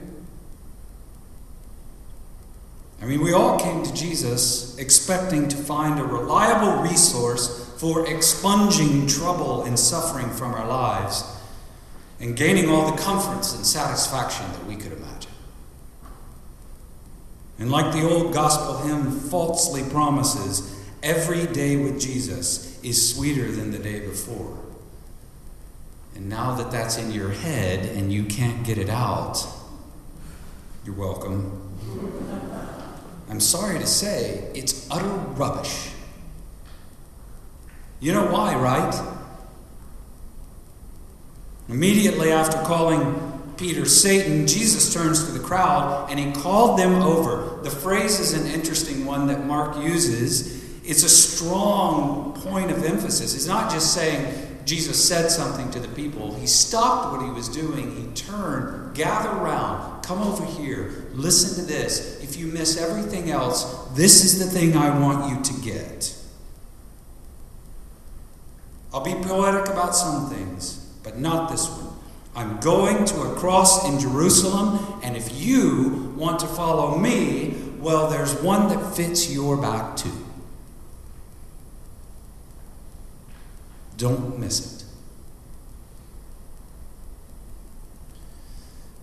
I 3.01 3.05
mean, 3.05 3.22
we 3.22 3.34
all 3.34 3.60
came 3.60 3.75
to 3.88 3.94
Jesus 3.94 4.77
expecting 4.77 5.48
to 5.48 5.56
find 5.56 6.00
a 6.00 6.04
reliable 6.04 6.82
resource 6.82 7.74
for 7.77 8.08
expunging 8.08 9.08
trouble 9.08 9.63
and 9.63 9.77
suffering 9.77 10.30
from 10.30 10.54
our 10.54 10.68
lives 10.68 11.24
and 12.20 12.36
gaining 12.36 12.70
all 12.70 12.92
the 12.92 13.01
comforts 13.01 13.56
and 13.56 13.65
satisfaction 13.65 14.46
that 14.54 14.65
we 14.65 14.75
could 14.75 14.94
imagine. 14.94 15.32
And 17.60 17.72
like 17.72 17.94
the 17.94 18.08
old 18.08 18.34
gospel 18.34 18.77
hymn 18.88 19.12
falsely 19.12 19.84
promises, 19.89 20.75
every 21.04 21.46
day 21.48 21.77
with 21.77 22.00
Jesus 22.00 22.82
is 22.84 23.15
sweeter 23.15 23.51
than 23.51 23.72
the 23.72 23.80
day 23.80 24.00
before. 24.00 24.58
And 26.15 26.30
now 26.30 26.56
that 26.56 26.72
that's 26.72 26.98
in 26.98 27.12
your 27.12 27.30
head 27.30 27.86
and 27.98 28.12
you 28.12 28.24
can't 28.24 28.65
get 28.65 28.77
it 28.77 28.89
out, 28.89 29.46
you're 30.86 30.96
welcome. 30.96 31.62
I'm 33.29 33.39
sorry 33.39 33.79
to 33.79 33.88
say, 33.88 34.51
it's 34.53 34.89
utter 34.91 35.08
rubbish. 35.08 35.89
You 38.00 38.13
know 38.13 38.25
why, 38.27 38.55
right? 38.55 38.94
Immediately 41.67 42.32
after 42.32 42.58
calling 42.63 43.53
Peter 43.58 43.86
Satan, 43.86 44.46
Jesus 44.46 44.94
turns 44.94 45.25
to 45.25 45.32
the 45.32 45.39
crowd 45.39 46.12
and 46.12 46.20
he 46.20 46.32
called 46.34 46.77
them 46.77 47.01
over. 47.01 47.62
The 47.63 47.72
phrase 47.72 48.20
is 48.20 48.34
an 48.34 48.46
interesting 48.48 49.05
one 49.05 49.27
that 49.27 49.46
Mark 49.46 49.77
uses. 49.82 50.63
It's 50.84 51.03
a 51.03 51.10
strong 51.10 52.34
point 52.34 52.70
of 52.70 52.84
emphasis. 52.84 53.34
It's 53.34 53.48
not 53.48 53.72
just 53.72 53.94
saying 53.94 54.60
Jesus 54.65 55.03
said 55.03 55.29
something 55.29 55.72
to 55.72 55.79
the 55.79 55.88
people. 55.89 56.36
He 56.36 56.48
stopped 56.48 57.13
what 57.13 57.25
he 57.25 57.32
was 57.32 57.48
doing. 57.48 57.96
He 57.96 58.08
turned, 58.13 58.96
gather 58.96 59.29
around, 59.29 60.03
come 60.03 60.22
over 60.22 60.46
here, 60.46 61.05
listen 61.13 61.63
to 61.63 61.72
this. 61.72 62.20
If 62.36 62.42
you 62.42 62.48
miss 62.48 62.75
everything 62.77 63.32
else, 63.32 63.88
this 63.94 64.25
is 64.25 64.39
the 64.39 64.46
thing 64.46 64.75
I 64.75 65.00
want 65.00 65.32
you 65.32 65.42
to 65.42 65.62
get. 65.62 66.13
I'll 68.94 69.06
be 69.06 69.13
poetic 69.13 69.70
about 69.70 69.96
some 69.96 70.30
things 70.30 70.86
but 71.01 71.18
not 71.18 71.50
this 71.50 71.70
one. 71.70 71.96
I'm 72.36 72.60
going 72.60 73.06
to 73.06 73.22
a 73.22 73.36
cross 73.36 73.88
in 73.88 74.01
Jerusalem, 74.01 75.00
and 75.01 75.15
if 75.15 75.42
you 75.42 76.13
want 76.18 76.39
to 76.39 76.48
follow 76.48 76.98
me, 76.98 77.56
well, 77.80 78.10
there's 78.10 78.34
one 78.42 78.68
that 78.68 78.96
fits 78.96 79.32
your 79.32 79.56
back 79.56 79.96
too. 79.96 80.25
Don't 83.96 84.38
miss 84.38 84.82
it. 84.82 84.86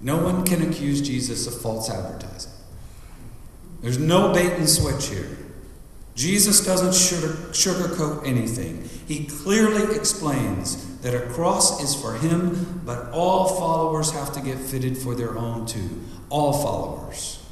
No 0.02 0.18
one 0.22 0.44
can 0.44 0.60
accuse 0.68 1.00
Jesus 1.00 1.46
of 1.46 1.58
false 1.58 1.88
advertising. 1.88 2.51
There's 3.82 3.98
no 3.98 4.32
bait 4.32 4.52
and 4.52 4.68
switch 4.68 5.08
here. 5.08 5.36
Jesus 6.14 6.64
doesn't 6.64 6.94
sugar, 6.94 7.34
sugarcoat 7.52 8.26
anything. 8.26 8.88
He 9.06 9.26
clearly 9.26 9.96
explains 9.96 10.98
that 11.00 11.14
a 11.14 11.26
cross 11.30 11.82
is 11.82 11.94
for 11.94 12.14
him, 12.14 12.82
but 12.84 13.10
all 13.10 13.48
followers 13.48 14.12
have 14.12 14.32
to 14.34 14.40
get 14.40 14.58
fitted 14.58 14.96
for 14.96 15.14
their 15.14 15.36
own 15.36 15.66
too. 15.66 16.00
All 16.28 16.52
followers. 16.52 17.44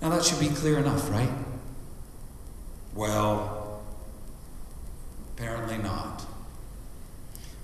Now 0.00 0.10
that 0.10 0.24
should 0.24 0.40
be 0.40 0.48
clear 0.48 0.78
enough, 0.78 1.10
right? 1.10 1.30
Well, 2.94 3.82
apparently 5.36 5.78
not. 5.78 6.24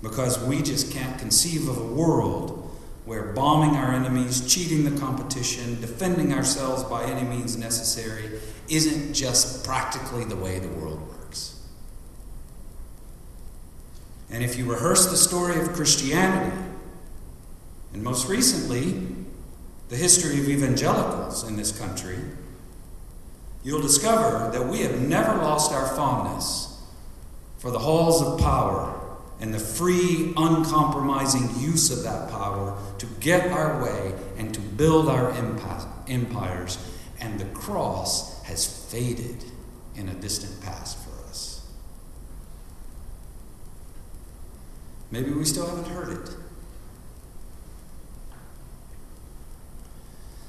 Because 0.03 0.39
we 0.45 0.63
just 0.63 0.93
can't 0.93 1.19
conceive 1.19 1.69
of 1.69 1.79
a 1.79 1.85
world 1.85 2.64
where 3.05 3.33
bombing 3.33 3.77
our 3.77 3.93
enemies, 3.93 4.53
cheating 4.53 4.85
the 4.85 4.99
competition, 4.99 5.81
defending 5.81 6.33
ourselves 6.33 6.83
by 6.85 7.05
any 7.05 7.29
means 7.29 7.57
necessary 7.57 8.41
isn't 8.69 9.13
just 9.13 9.65
practically 9.65 10.25
the 10.25 10.37
way 10.37 10.59
the 10.59 10.69
world 10.69 11.07
works. 11.09 11.61
And 14.31 14.43
if 14.43 14.57
you 14.57 14.65
rehearse 14.65 15.07
the 15.07 15.17
story 15.17 15.61
of 15.61 15.75
Christianity, 15.75 16.57
and 17.93 18.03
most 18.03 18.29
recently, 18.29 19.07
the 19.91 19.97
history 19.97 20.41
of 20.41 20.49
evangelicals 20.49 21.47
in 21.47 21.57
this 21.57 21.79
country, 21.79 22.19
you'll 23.63 23.83
discover 23.83 24.51
that 24.51 24.67
we 24.67 24.81
have 24.81 25.01
never 25.01 25.37
lost 25.37 25.73
our 25.73 25.87
fondness 25.95 26.83
for 27.59 27.71
the 27.71 27.79
halls 27.79 28.23
of 28.23 28.41
power 28.41 28.94
and 29.41 29.53
the 29.53 29.59
free, 29.59 30.33
uncompromising 30.37 31.61
use 31.61 31.91
of 31.91 32.03
that 32.05 32.31
power 32.31 32.79
to 32.99 33.07
get 33.21 33.51
our 33.51 33.83
way 33.83 34.15
and 34.39 34.55
to 34.55 34.61
build 34.61 35.09
our 35.09 35.33
empires. 36.09 36.79
And 37.21 37.39
the 37.41 37.45
cross 37.47 38.43
has 38.45 38.67
faded 38.91 39.45
in 39.97 40.09
a 40.09 40.15
distant 40.15 40.61
past 40.63 40.99
for 40.99 41.29
us. 41.29 41.67
Maybe 45.11 45.31
we 45.31 45.45
still 45.45 45.67
haven't 45.67 45.89
heard 45.89 46.11
it. 46.11 46.37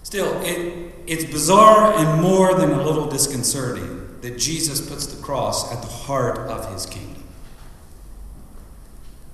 Still, 0.03 0.39
it, 0.43 0.93
it's 1.07 1.25
bizarre 1.25 1.93
and 1.97 2.21
more 2.21 2.53
than 2.53 2.71
a 2.71 2.83
little 2.83 3.07
disconcerting 3.07 4.21
that 4.21 4.37
Jesus 4.37 4.87
puts 4.87 5.07
the 5.07 5.21
cross 5.21 5.71
at 5.73 5.81
the 5.81 5.87
heart 5.87 6.37
of 6.37 6.71
his 6.71 6.85
kingdom. 6.85 7.14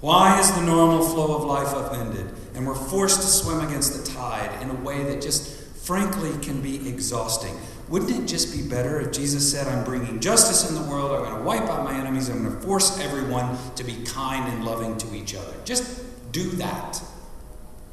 Why 0.02 0.40
is 0.40 0.52
the 0.52 0.62
normal 0.62 1.04
flow 1.04 1.36
of 1.36 1.44
life 1.44 1.74
upended 1.76 2.26
and 2.56 2.66
we're 2.66 2.74
forced 2.74 3.22
to 3.22 3.28
swim 3.28 3.62
against 3.62 4.04
the 4.04 4.12
tide 4.12 4.62
in 4.62 4.72
a 4.72 4.74
way 4.74 5.04
that 5.04 5.22
just 5.22 5.62
frankly 5.86 6.32
can 6.42 6.60
be 6.60 6.90
exhausting? 6.90 7.56
Wouldn't 7.88 8.12
it 8.12 8.26
just 8.26 8.56
be 8.56 8.68
better 8.68 9.00
if 9.00 9.12
Jesus 9.12 9.52
said, 9.52 9.68
I'm 9.68 9.84
bringing 9.84 10.20
justice 10.20 10.68
in 10.68 10.76
the 10.76 10.90
world, 10.90 11.12
I'm 11.12 11.24
going 11.24 11.38
to 11.38 11.44
wipe 11.44 11.70
out 11.70 11.84
my 11.84 11.94
enemies, 11.94 12.30
I'm 12.30 12.44
going 12.44 12.56
to 12.56 12.62
force 12.62 13.00
everyone 13.00 13.58
to 13.76 13.84
be 13.84 14.04
kind 14.04 14.52
and 14.52 14.66
loving 14.66 14.98
to 14.98 15.14
each 15.14 15.36
other? 15.36 15.54
Just 15.66 16.32
do 16.32 16.50
that. 16.52 17.02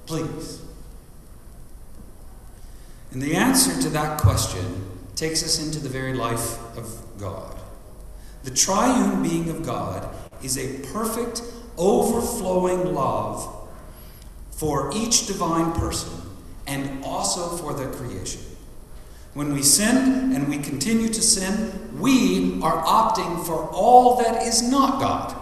Please. 0.06 0.62
And 3.10 3.20
the 3.20 3.34
answer 3.34 3.82
to 3.82 3.88
that 3.90 4.20
question 4.20 4.86
takes 5.14 5.42
us 5.42 5.62
into 5.62 5.80
the 5.80 5.88
very 5.88 6.14
life 6.14 6.58
of 6.78 7.02
God. 7.18 7.56
The 8.44 8.50
triune 8.50 9.22
being 9.22 9.50
of 9.50 9.64
God 9.66 10.08
is 10.42 10.56
a 10.56 10.78
perfect, 10.92 11.42
overflowing 11.78 12.94
love 12.94 13.54
for 14.50 14.90
each 14.94 15.26
divine 15.26 15.72
person 15.72 16.12
and 16.66 17.04
also 17.04 17.56
for 17.56 17.72
the 17.72 17.86
creation. 17.96 18.42
When 19.34 19.52
we 19.52 19.62
sin 19.62 20.34
and 20.34 20.48
we 20.48 20.58
continue 20.58 21.08
to 21.08 21.22
sin, 21.22 21.98
we 21.98 22.60
are 22.62 22.82
opting 22.82 23.46
for 23.46 23.68
all 23.70 24.16
that 24.16 24.42
is 24.42 24.62
not 24.62 25.00
God, 25.00 25.32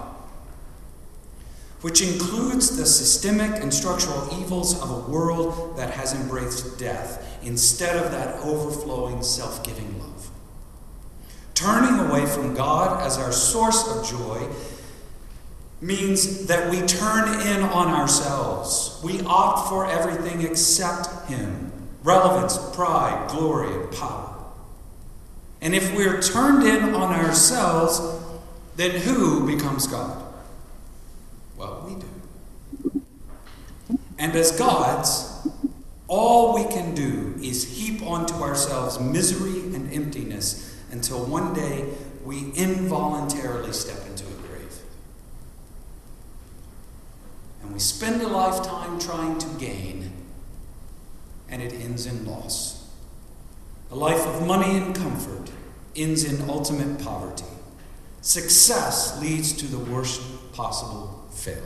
which 1.81 2.03
includes 2.03 2.77
the 2.77 2.85
systemic 2.85 3.63
and 3.63 3.73
structural 3.73 4.29
evils 4.41 4.81
of 4.83 4.91
a 4.91 5.11
world 5.11 5.79
that 5.79 5.91
has 5.95 6.15
embraced 6.15 6.79
death 6.79 7.39
instead 7.43 7.97
of 7.97 8.13
that 8.13 8.37
overflowing, 8.43 9.23
self 9.23 9.65
giving 9.65 9.99
love. 9.99 10.31
Turning 11.55 11.99
away 12.07 12.27
from 12.27 12.55
God 12.55 13.03
as 13.03 13.17
our 13.17 13.33
source 13.33 13.89
of 13.89 14.07
joy 14.07 14.47
means 15.81 16.47
that 16.47 16.71
we 16.71 16.81
turn 16.83 17.41
in 17.47 17.63
on 17.63 17.89
ourselves. 17.89 19.01
We 19.05 19.21
opt 19.23 19.69
for 19.69 19.87
everything 19.87 20.43
except 20.43 21.29
Him 21.29 21.73
relevance, 22.03 22.57
pride, 22.75 23.29
glory, 23.31 23.75
and 23.75 23.91
power. 23.93 24.33
And 25.61 25.75
if 25.75 25.95
we're 25.97 26.23
turned 26.23 26.63
in 26.63 26.95
on 26.95 27.13
ourselves, 27.13 28.01
then 28.77 28.93
who 29.01 29.45
becomes 29.45 29.89
God? 29.89 30.23
Well, 31.57 31.85
we 31.89 31.97
do. 31.97 33.03
And 34.19 34.37
as 34.37 34.57
gods, 34.57 35.49
all 36.09 36.55
we 36.55 36.65
can 36.73 36.95
do 36.95 37.35
is 37.43 37.77
heap 37.77 38.03
onto 38.03 38.35
ourselves 38.35 39.01
misery 39.01 39.75
and 39.75 39.93
emptiness 39.93 40.81
until 40.93 41.25
one 41.25 41.53
day 41.53 41.85
we 42.25 42.53
involuntarily 42.55 43.73
step 43.73 44.07
into 44.07 44.25
a 44.25 44.47
grave. 44.47 44.79
And 47.63 47.66
we 47.77 47.81
spend 47.81 48.23
a 48.23 48.27
lifetime 48.27 48.99
trying 48.99 49.37
to 49.37 49.47
gain, 49.59 50.11
and 51.51 51.61
it 51.61 51.75
ends 51.75 52.07
in 52.07 52.25
loss. 52.25 52.89
A 53.91 53.95
life 53.95 54.27
of 54.27 54.47
money 54.47 54.79
and 54.79 54.97
comfort 54.97 55.51
ends 55.95 56.25
in 56.25 56.49
ultimate 56.49 56.99
poverty. 57.05 57.45
Success 58.23 59.21
leads 59.21 59.53
to 59.53 59.67
the 59.67 59.77
worst 59.93 60.23
possible 60.55 61.27
failure. 61.31 61.63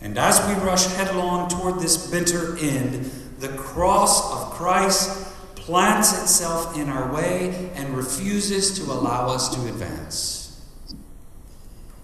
And 0.00 0.18
as 0.18 0.44
we 0.48 0.54
rush 0.64 0.86
headlong 0.86 1.48
toward 1.48 1.78
this 1.78 2.10
bitter 2.10 2.58
end, 2.58 3.12
the 3.38 3.50
cross 3.50 4.32
of 4.32 4.54
Christ 4.54 5.24
plants 5.54 6.20
itself 6.20 6.76
in 6.76 6.88
our 6.88 7.14
way 7.14 7.70
and 7.76 7.96
refuses 7.96 8.76
to 8.80 8.90
allow 8.90 9.28
us 9.28 9.54
to 9.54 9.68
advance. 9.68 10.60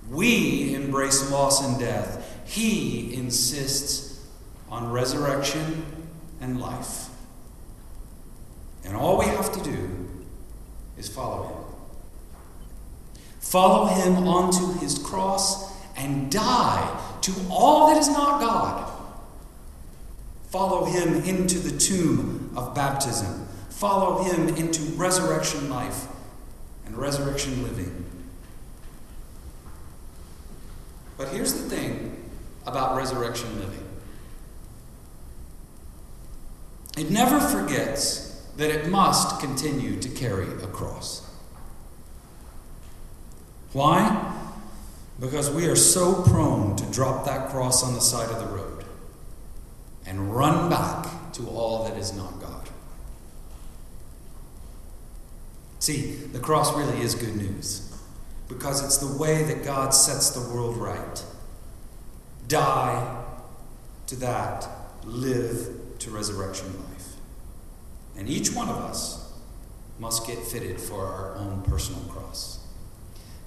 We 0.09 0.75
embrace 0.75 1.31
loss 1.31 1.67
and 1.67 1.79
death. 1.79 2.18
He 2.49 3.15
insists 3.15 4.27
on 4.71 4.91
resurrection 4.91 5.85
and 6.41 6.59
life. 6.59 7.11
And 8.87 8.97
all 8.97 9.19
we 9.19 9.27
have 9.27 9.53
to 9.53 9.63
do 9.63 10.09
is 10.97 11.11
follow 11.11 11.47
him. 11.47 13.23
Follow 13.39 13.85
him 13.85 14.27
onto 14.27 14.79
his 14.79 14.99
cross 14.99 15.75
and 15.95 16.33
die 16.33 17.19
to 17.21 17.35
all 17.51 17.89
that 17.89 17.99
is 17.99 18.09
not 18.09 18.41
God. 18.41 18.91
Follow 20.49 20.87
him 20.87 21.23
into 21.25 21.59
the 21.59 21.79
tomb 21.79 22.51
of 22.57 22.75
baptism. 22.75 23.47
Follow 23.69 24.23
him 24.23 24.49
into 24.57 24.81
resurrection 24.95 25.69
life 25.69 26.07
and 26.87 26.97
resurrection 26.97 27.63
living. 27.63 28.07
But 31.19 31.29
here's 31.29 31.53
the 31.53 31.69
thing 31.69 32.08
about 32.69 32.97
resurrection 32.97 33.59
living 33.59 33.89
it 36.99 37.11
never 37.11 37.39
forgets 37.39 38.29
that 38.57 38.71
it 38.71 38.89
must 38.89 39.41
continue 39.41 40.01
to 40.01 40.09
carry 40.09 40.49
a 40.49 40.67
cross. 40.67 41.25
Why? 43.73 44.35
Because 45.21 45.49
we 45.49 45.67
are 45.67 45.77
so 45.77 46.23
prone 46.23 46.75
to 46.75 46.85
drop 46.87 47.25
that 47.27 47.51
cross 47.51 47.85
on 47.85 47.95
the 47.95 48.01
side 48.01 48.31
of 48.31 48.41
the 48.41 48.47
road 48.47 48.85
and 50.07 50.35
run 50.35 50.69
back 50.69 51.33
to 51.35 51.49
all 51.49 51.85
that 51.85 51.97
is 51.97 52.13
not 52.13 52.41
God. 52.41 52.69
See, 55.79 56.15
the 56.15 56.41
cross 56.41 56.77
really 56.77 57.01
is 57.01 57.15
good 57.15 57.37
news 57.37 57.97
because 58.49 58.85
it's 58.85 58.97
the 58.97 59.17
way 59.19 59.45
that 59.45 59.63
God 59.63 59.91
sets 59.91 60.31
the 60.31 60.53
world 60.53 60.77
right. 60.77 61.25
Die 62.49 63.25
to 64.07 64.17
that, 64.17 64.69
live 65.05 65.99
to 65.99 66.11
resurrection 66.11 66.67
life. 66.91 67.13
And 68.17 68.29
each 68.29 68.53
one 68.53 68.69
of 68.69 68.77
us 68.77 69.33
must 69.99 70.27
get 70.27 70.39
fitted 70.39 70.81
for 70.81 71.07
our 71.07 71.37
own 71.37 71.63
personal 71.63 72.01
cross. 72.03 72.59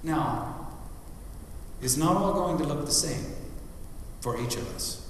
Now, 0.02 0.68
it's 1.80 1.96
not 1.96 2.16
all 2.16 2.32
going 2.32 2.58
to 2.58 2.64
look 2.64 2.86
the 2.86 2.92
same 2.92 3.24
for 4.20 4.40
each 4.40 4.56
of 4.56 4.74
us. 4.74 5.08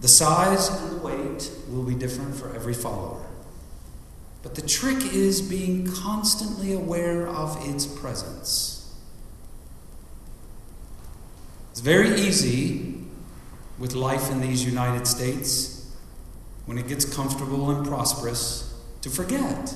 The 0.00 0.08
size 0.08 0.68
and 0.68 0.92
the 0.92 1.04
weight 1.04 1.50
will 1.68 1.84
be 1.84 1.94
different 1.94 2.34
for 2.34 2.54
every 2.54 2.74
follower. 2.74 3.24
But 4.42 4.54
the 4.54 4.62
trick 4.62 5.12
is 5.12 5.42
being 5.42 5.90
constantly 5.90 6.72
aware 6.72 7.26
of 7.28 7.58
its 7.68 7.86
presence. 7.86 8.77
It's 11.70 11.80
very 11.80 12.20
easy 12.20 13.04
with 13.78 13.94
life 13.94 14.30
in 14.30 14.40
these 14.40 14.64
United 14.64 15.06
States 15.06 15.94
when 16.66 16.78
it 16.78 16.88
gets 16.88 17.04
comfortable 17.04 17.70
and 17.70 17.86
prosperous 17.86 18.74
to 19.02 19.10
forget. 19.10 19.74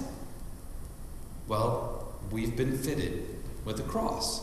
Well, 1.48 2.12
we've 2.31 2.57
been 2.57 2.76
fitted 2.76 3.24
with 3.64 3.78
a 3.81 3.85
cross. 3.85 4.42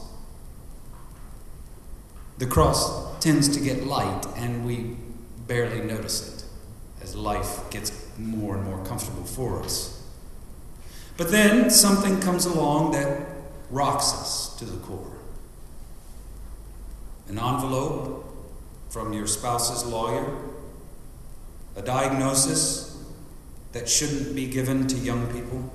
The 2.37 2.45
cross 2.45 3.19
tends 3.19 3.49
to 3.49 3.59
get 3.59 3.85
light, 3.85 4.25
and 4.37 4.65
we 4.65 4.95
barely 5.45 5.81
notice 5.81 6.37
it 6.37 7.03
as 7.03 7.15
life 7.15 7.69
gets 7.69 7.91
more 8.17 8.55
and 8.55 8.63
more 8.63 8.83
comfortable 8.85 9.25
for 9.25 9.61
us. 9.61 10.01
But 11.17 11.31
then 11.31 11.69
something 11.69 12.21
comes 12.21 12.45
along 12.45 12.93
that 12.93 13.27
rocks 13.69 14.13
us 14.13 14.55
to 14.55 14.65
the 14.65 14.77
core. 14.77 15.18
An 17.29 17.37
envelope 17.37 18.25
from 18.89 19.13
your 19.13 19.27
spouse's 19.27 19.85
lawyer, 19.85 20.35
a 21.75 21.81
diagnosis 21.81 23.03
that 23.71 23.87
shouldn't 23.87 24.35
be 24.35 24.47
given 24.47 24.87
to 24.87 24.95
young 24.95 25.31
people, 25.31 25.71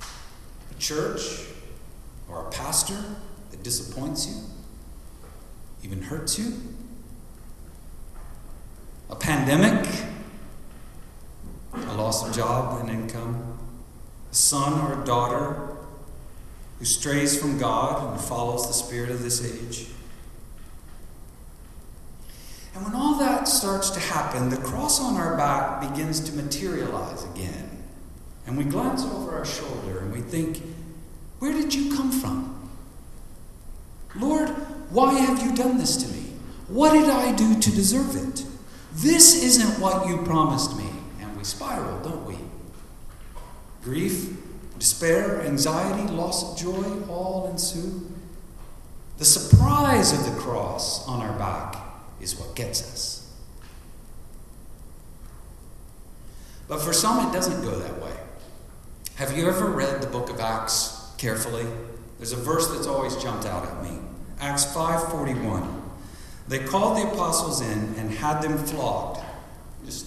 a 0.00 0.74
church 0.80 1.46
or 2.28 2.46
a 2.46 2.50
pastor 2.50 3.00
that 3.52 3.62
disappoints 3.62 4.26
you, 4.26 4.42
even 5.84 6.02
hurts 6.02 6.36
you, 6.36 6.52
a 9.08 9.14
pandemic, 9.14 9.88
a 11.72 11.94
loss 11.94 12.26
of 12.28 12.34
job 12.34 12.80
and 12.80 12.90
income, 12.90 13.56
a 14.32 14.34
son 14.34 14.80
or 14.80 15.00
a 15.00 15.04
daughter 15.06 15.76
who 16.80 16.84
strays 16.84 17.40
from 17.40 17.56
God 17.56 18.12
and 18.12 18.20
follows 18.20 18.66
the 18.66 18.72
spirit 18.72 19.10
of 19.10 19.22
this 19.22 19.44
age. 19.44 19.86
And 22.78 22.86
when 22.86 22.94
all 22.94 23.16
that 23.16 23.48
starts 23.48 23.90
to 23.90 23.98
happen, 23.98 24.50
the 24.50 24.56
cross 24.56 25.00
on 25.00 25.16
our 25.16 25.36
back 25.36 25.80
begins 25.80 26.20
to 26.20 26.32
materialize 26.36 27.24
again. 27.24 27.82
And 28.46 28.56
we 28.56 28.62
glance 28.62 29.04
over 29.04 29.32
our 29.32 29.44
shoulder 29.44 29.98
and 29.98 30.12
we 30.12 30.20
think, 30.20 30.62
where 31.40 31.52
did 31.52 31.74
you 31.74 31.96
come 31.96 32.12
from? 32.12 32.70
Lord, 34.14 34.50
why 34.90 35.14
have 35.14 35.42
you 35.42 35.56
done 35.56 35.78
this 35.78 35.96
to 35.96 36.08
me? 36.08 36.30
What 36.68 36.92
did 36.92 37.10
I 37.10 37.34
do 37.34 37.58
to 37.58 37.70
deserve 37.72 38.14
it? 38.14 38.46
This 38.92 39.42
isn't 39.42 39.82
what 39.82 40.06
you 40.06 40.18
promised 40.18 40.76
me. 40.76 40.88
And 41.20 41.36
we 41.36 41.42
spiral, 41.42 42.00
don't 42.02 42.26
we? 42.26 42.36
Grief, 43.82 44.36
despair, 44.78 45.42
anxiety, 45.42 46.12
loss 46.12 46.52
of 46.52 46.56
joy 46.56 46.84
all 47.08 47.48
ensue. 47.50 48.08
The 49.16 49.24
surprise 49.24 50.12
of 50.12 50.32
the 50.32 50.40
cross 50.40 51.04
on 51.08 51.20
our 51.20 51.36
back 51.36 51.87
is 52.20 52.38
what 52.38 52.54
gets 52.54 52.82
us. 52.82 53.32
But 56.68 56.80
for 56.82 56.92
some, 56.92 57.28
it 57.28 57.32
doesn't 57.32 57.62
go 57.62 57.78
that 57.78 58.02
way. 58.02 58.12
Have 59.16 59.36
you 59.36 59.48
ever 59.48 59.66
read 59.66 60.02
the 60.02 60.06
book 60.06 60.30
of 60.30 60.38
Acts 60.40 60.98
carefully. 61.18 61.66
There's 62.16 62.32
a 62.32 62.36
verse 62.36 62.68
that's 62.68 62.86
always 62.86 63.16
jumped 63.16 63.44
out 63.44 63.66
at 63.66 63.82
me. 63.82 63.98
Acts 64.40 64.64
5:41. 64.64 65.82
They 66.46 66.60
called 66.60 66.96
the 66.96 67.12
apostles 67.12 67.60
in 67.60 67.94
and 67.98 68.10
had 68.10 68.40
them 68.40 68.56
flogged. 68.56 69.20
Just 69.84 70.06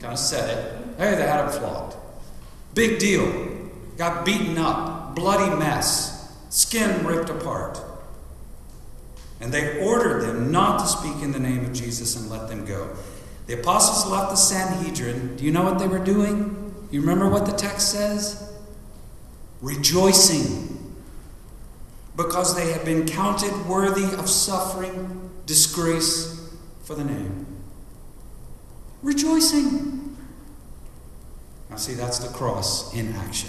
kind 0.00 0.14
of 0.14 0.18
said 0.18 0.48
it. 0.48 0.98
Hey, 0.98 1.16
they 1.16 1.26
had 1.26 1.42
them 1.42 1.60
flogged. 1.60 1.96
Big 2.74 2.98
deal. 2.98 3.30
Got 3.98 4.24
beaten 4.24 4.56
up, 4.56 5.14
bloody 5.14 5.54
mess, 5.56 6.32
skin 6.48 7.04
ripped 7.04 7.28
apart. 7.28 7.78
And 9.42 9.52
they 9.52 9.78
ordered 9.84 10.22
them 10.22 10.50
not 10.50 10.78
to 10.78 10.86
speak 10.86 11.22
in 11.22 11.32
the 11.32 11.40
name 11.40 11.66
of 11.66 11.74
Jesus 11.74 12.16
and 12.16 12.30
let 12.30 12.48
them 12.48 12.64
go. 12.64 12.96
The 13.46 13.60
apostles 13.60 14.10
left 14.10 14.30
the 14.30 14.36
Sanhedrin. 14.36 15.36
Do 15.36 15.44
you 15.44 15.50
know 15.50 15.64
what 15.64 15.78
they 15.78 15.88
were 15.88 15.98
doing? 15.98 16.74
You 16.90 17.00
remember 17.00 17.28
what 17.28 17.44
the 17.44 17.52
text 17.52 17.90
says? 17.92 18.48
rejoicing 19.62 20.94
because 22.16 22.54
they 22.54 22.72
had 22.72 22.84
been 22.84 23.06
counted 23.06 23.66
worthy 23.66 24.04
of 24.16 24.28
suffering 24.28 25.30
disgrace 25.46 26.52
for 26.82 26.94
the 26.94 27.04
name. 27.04 27.46
Rejoicing. 29.02 30.16
Now, 31.70 31.76
see, 31.76 31.94
that's 31.94 32.18
the 32.18 32.28
cross 32.28 32.94
in 32.94 33.14
action. 33.14 33.48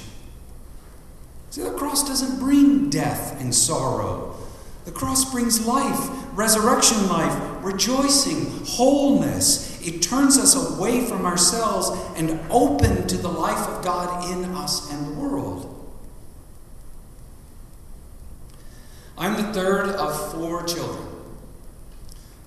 See, 1.49 1.61
the 1.61 1.71
cross 1.71 2.07
doesn't 2.07 2.39
bring 2.39 2.89
death 2.89 3.39
and 3.41 3.53
sorrow. 3.53 4.32
The 4.85 4.91
cross 4.91 5.31
brings 5.31 5.65
life, 5.65 6.09
resurrection 6.33 7.07
life, 7.07 7.63
rejoicing, 7.63 8.65
wholeness. 8.65 9.81
It 9.85 10.01
turns 10.01 10.37
us 10.37 10.55
away 10.55 11.05
from 11.05 11.25
ourselves 11.25 11.89
and 12.17 12.39
open 12.49 13.07
to 13.07 13.17
the 13.17 13.29
life 13.29 13.67
of 13.67 13.83
God 13.83 14.29
in 14.29 14.45
us 14.55 14.91
and 14.91 15.07
the 15.07 15.19
world. 15.19 15.69
I'm 19.17 19.41
the 19.41 19.53
third 19.53 19.89
of 19.89 20.33
four 20.33 20.63
children. 20.63 21.07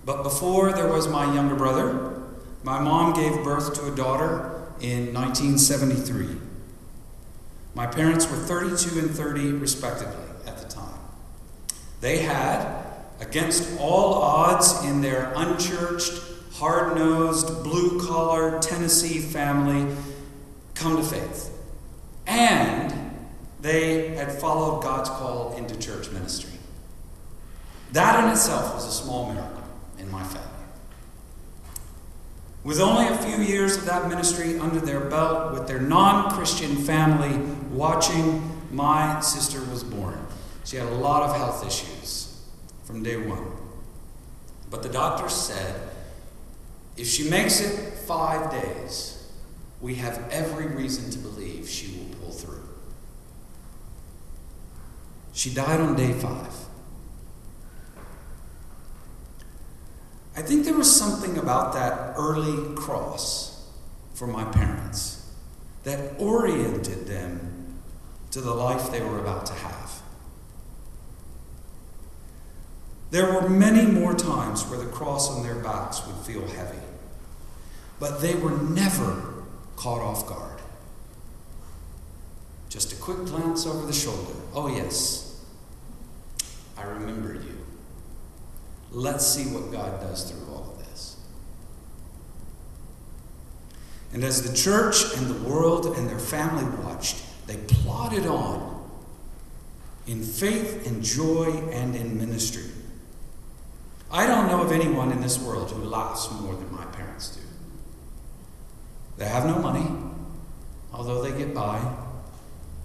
But 0.05 0.23
before 0.23 0.73
there 0.73 0.89
was 0.89 1.09
my 1.09 1.33
younger 1.35 1.55
brother, 1.55 2.23
my 2.63 2.81
mom 2.81 3.15
gave 3.15 3.43
birth 3.43 3.75
to 3.75 3.93
a 3.93 3.97
daughter 3.97 4.63
in 4.81 5.15
1973. 5.15 6.37
My 7.75 7.87
parents 7.87 8.31
were 8.31 8.37
32 8.37 8.99
and 8.99 9.11
30, 9.11 9.53
respectively. 9.53 10.26
They 12.07 12.19
had, 12.19 12.85
against 13.19 13.81
all 13.81 14.15
odds, 14.15 14.85
in 14.85 15.01
their 15.01 15.33
unchurched, 15.35 16.23
hard 16.53 16.97
nosed, 16.97 17.65
blue 17.65 18.01
collar 18.07 18.61
Tennessee 18.61 19.19
family, 19.19 19.93
come 20.77 20.99
to 20.99 21.03
faith. 21.03 21.51
And 22.25 22.95
they 23.61 24.11
had 24.11 24.31
followed 24.31 24.85
God's 24.85 25.11
call 25.11 25.57
into 25.57 25.77
church 25.81 26.09
ministry. 26.13 26.57
That 27.91 28.23
in 28.23 28.31
itself 28.31 28.73
was 28.77 28.87
a 28.87 28.93
small 28.93 29.33
miracle 29.33 29.65
in 29.99 30.09
my 30.09 30.23
family. 30.23 30.47
With 32.63 32.79
only 32.79 33.09
a 33.09 33.19
few 33.19 33.45
years 33.45 33.79
of 33.79 33.85
that 33.87 34.09
ministry 34.09 34.61
under 34.61 34.79
their 34.79 35.01
belt, 35.01 35.55
with 35.55 35.67
their 35.67 35.81
non 35.81 36.31
Christian 36.31 36.77
family 36.77 37.37
watching, 37.73 38.49
my 38.71 39.19
sister 39.19 39.59
was 39.73 39.83
born. 39.83 39.96
She 40.67 40.77
had 40.77 40.89
a 40.89 40.95
lot 40.97 41.23
of 41.23 41.37
health 41.37 41.65
issues 41.65 42.43
from 42.85 43.05
day 43.05 43.17
one. 43.17 43.47
But 44.69 44.83
the 44.83 44.89
doctor 44.89 45.29
said 45.29 45.81
if 46.97 47.07
she 47.07 47.31
makes 47.31 47.61
it 47.61 47.95
five 47.99 48.51
days, 48.51 49.31
we 49.81 49.95
have 49.95 50.29
every 50.31 50.67
reason 50.67 51.09
to 51.11 51.19
believe 51.19 51.69
she 51.69 51.97
will 51.97 52.17
pull 52.19 52.33
through. 52.33 52.69
She 55.33 55.55
died 55.55 55.81
on 55.81 55.95
day 55.95 56.13
five. 56.13 56.53
I 60.35 60.43
think 60.43 60.65
there 60.65 60.75
was 60.75 60.95
something 60.95 61.39
about 61.39 61.75
that 61.75 62.15
early 62.19 62.75
cross 62.75 63.71
for 64.15 64.27
my 64.27 64.45
parents 64.45 65.31
that 65.85 66.19
oriented 66.19 67.07
them 67.07 67.79
to 68.33 68.41
the 68.41 68.53
life 68.53 68.91
they 68.91 69.01
were 69.01 69.21
about 69.21 69.47
to 69.47 69.53
have. 69.55 69.86
There 73.11 73.33
were 73.33 73.49
many 73.49 73.91
more 73.91 74.15
times 74.15 74.65
where 74.65 74.79
the 74.79 74.87
cross 74.87 75.31
on 75.31 75.43
their 75.43 75.55
backs 75.57 76.05
would 76.07 76.17
feel 76.17 76.47
heavy, 76.49 76.79
but 78.01 78.21
they 78.21 78.35
were 78.35 78.57
never 78.57 79.45
caught 79.77 80.01
off 80.01 80.27
guard. 80.27 80.61
Just 82.69 82.93
a 82.93 82.97
quick 82.97 83.25
glance 83.27 83.67
over 83.67 83.87
the 83.87 83.93
shoulder. 83.93 84.35
Oh, 84.55 84.69
yes, 84.69 85.41
I 86.77 86.83
remember 86.83 87.35
you. 87.35 87.65
Let's 88.91 89.27
see 89.27 89.45
what 89.45 89.71
God 89.73 90.01
does 90.01 90.31
through 90.31 90.53
all 90.53 90.73
of 90.73 90.79
this. 90.79 91.17
And 94.13 94.25
as 94.25 94.49
the 94.49 94.57
church 94.57 95.15
and 95.17 95.29
the 95.29 95.49
world 95.49 95.87
and 95.97 96.09
their 96.09 96.19
family 96.19 96.65
watched, 96.83 97.23
they 97.47 97.57
plodded 97.57 98.27
on 98.27 98.91
in 100.07 100.23
faith 100.23 100.87
and 100.87 101.03
joy 101.03 101.53
and 101.71 101.95
in 101.95 102.19
ministry. 102.19 102.65
I 104.17 104.27
don't 104.27 104.47
know 104.47 104.63
of 104.63 104.73
anyone 104.73 105.13
in 105.13 105.21
this 105.21 105.39
world 105.39 105.71
who 105.71 105.85
laughs 105.85 106.31
more 106.41 106.55
than 106.55 106.73
my 106.73 106.87
parents 106.87 107.37
do. 107.37 107.43
They 109.19 109.27
have 109.27 109.45
no 109.45 109.59
money, 109.59 109.87
although 110.91 111.21
they 111.21 111.37
get 111.37 111.53
by. 111.53 111.79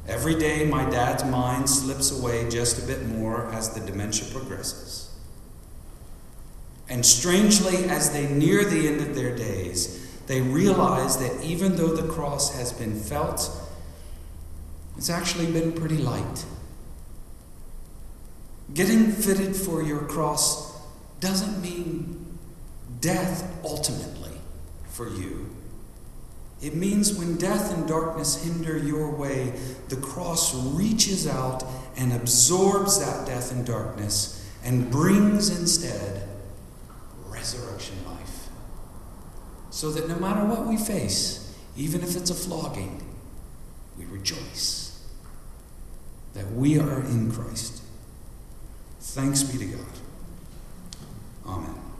Every 0.09 0.35
day, 0.37 0.65
my 0.65 0.83
dad's 0.89 1.23
mind 1.23 1.69
slips 1.69 2.11
away 2.11 2.49
just 2.49 2.83
a 2.83 2.85
bit 2.85 3.07
more 3.07 3.49
as 3.53 3.69
the 3.69 3.79
dementia 3.79 4.27
progresses. 4.29 5.09
And 6.89 7.05
strangely, 7.05 7.85
as 7.85 8.11
they 8.11 8.27
near 8.27 8.65
the 8.65 8.89
end 8.89 8.99
of 8.99 9.15
their 9.15 9.33
days, 9.33 10.05
they 10.27 10.41
realize 10.41 11.15
that 11.19 11.41
even 11.45 11.77
though 11.77 11.95
the 11.95 12.11
cross 12.11 12.57
has 12.57 12.73
been 12.73 12.99
felt, 12.99 13.49
it's 14.97 15.09
actually 15.09 15.49
been 15.49 15.71
pretty 15.71 15.97
light. 15.97 16.45
Getting 18.73 19.13
fitted 19.13 19.55
for 19.55 19.81
your 19.81 19.99
cross 19.99 20.70
doesn't 21.21 21.61
mean 21.61 22.37
death 22.99 23.49
ultimately 23.63 24.31
for 24.89 25.07
you. 25.07 25.49
It 26.61 26.75
means 26.75 27.17
when 27.17 27.37
death 27.37 27.73
and 27.73 27.87
darkness 27.87 28.43
hinder 28.43 28.77
your 28.77 29.09
way, 29.09 29.53
the 29.89 29.95
cross 29.95 30.53
reaches 30.73 31.27
out 31.27 31.63
and 31.95 32.13
absorbs 32.13 32.99
that 32.99 33.25
death 33.25 33.51
and 33.51 33.65
darkness 33.65 34.37
and 34.63 34.91
brings 34.91 35.49
instead 35.49 36.27
resurrection 37.27 37.95
life. 38.05 38.49
So 39.71 39.89
that 39.91 40.07
no 40.07 40.19
matter 40.19 40.45
what 40.45 40.67
we 40.67 40.77
face, 40.77 41.57
even 41.75 42.01
if 42.01 42.15
it's 42.15 42.29
a 42.29 42.35
flogging, 42.35 43.01
we 43.97 44.05
rejoice 44.05 45.07
that 46.33 46.51
we 46.51 46.79
are 46.79 46.99
in 47.01 47.31
Christ. 47.31 47.81
Thanks 48.99 49.43
be 49.43 49.57
to 49.57 49.65
God. 49.65 50.00
Amen. 51.45 51.90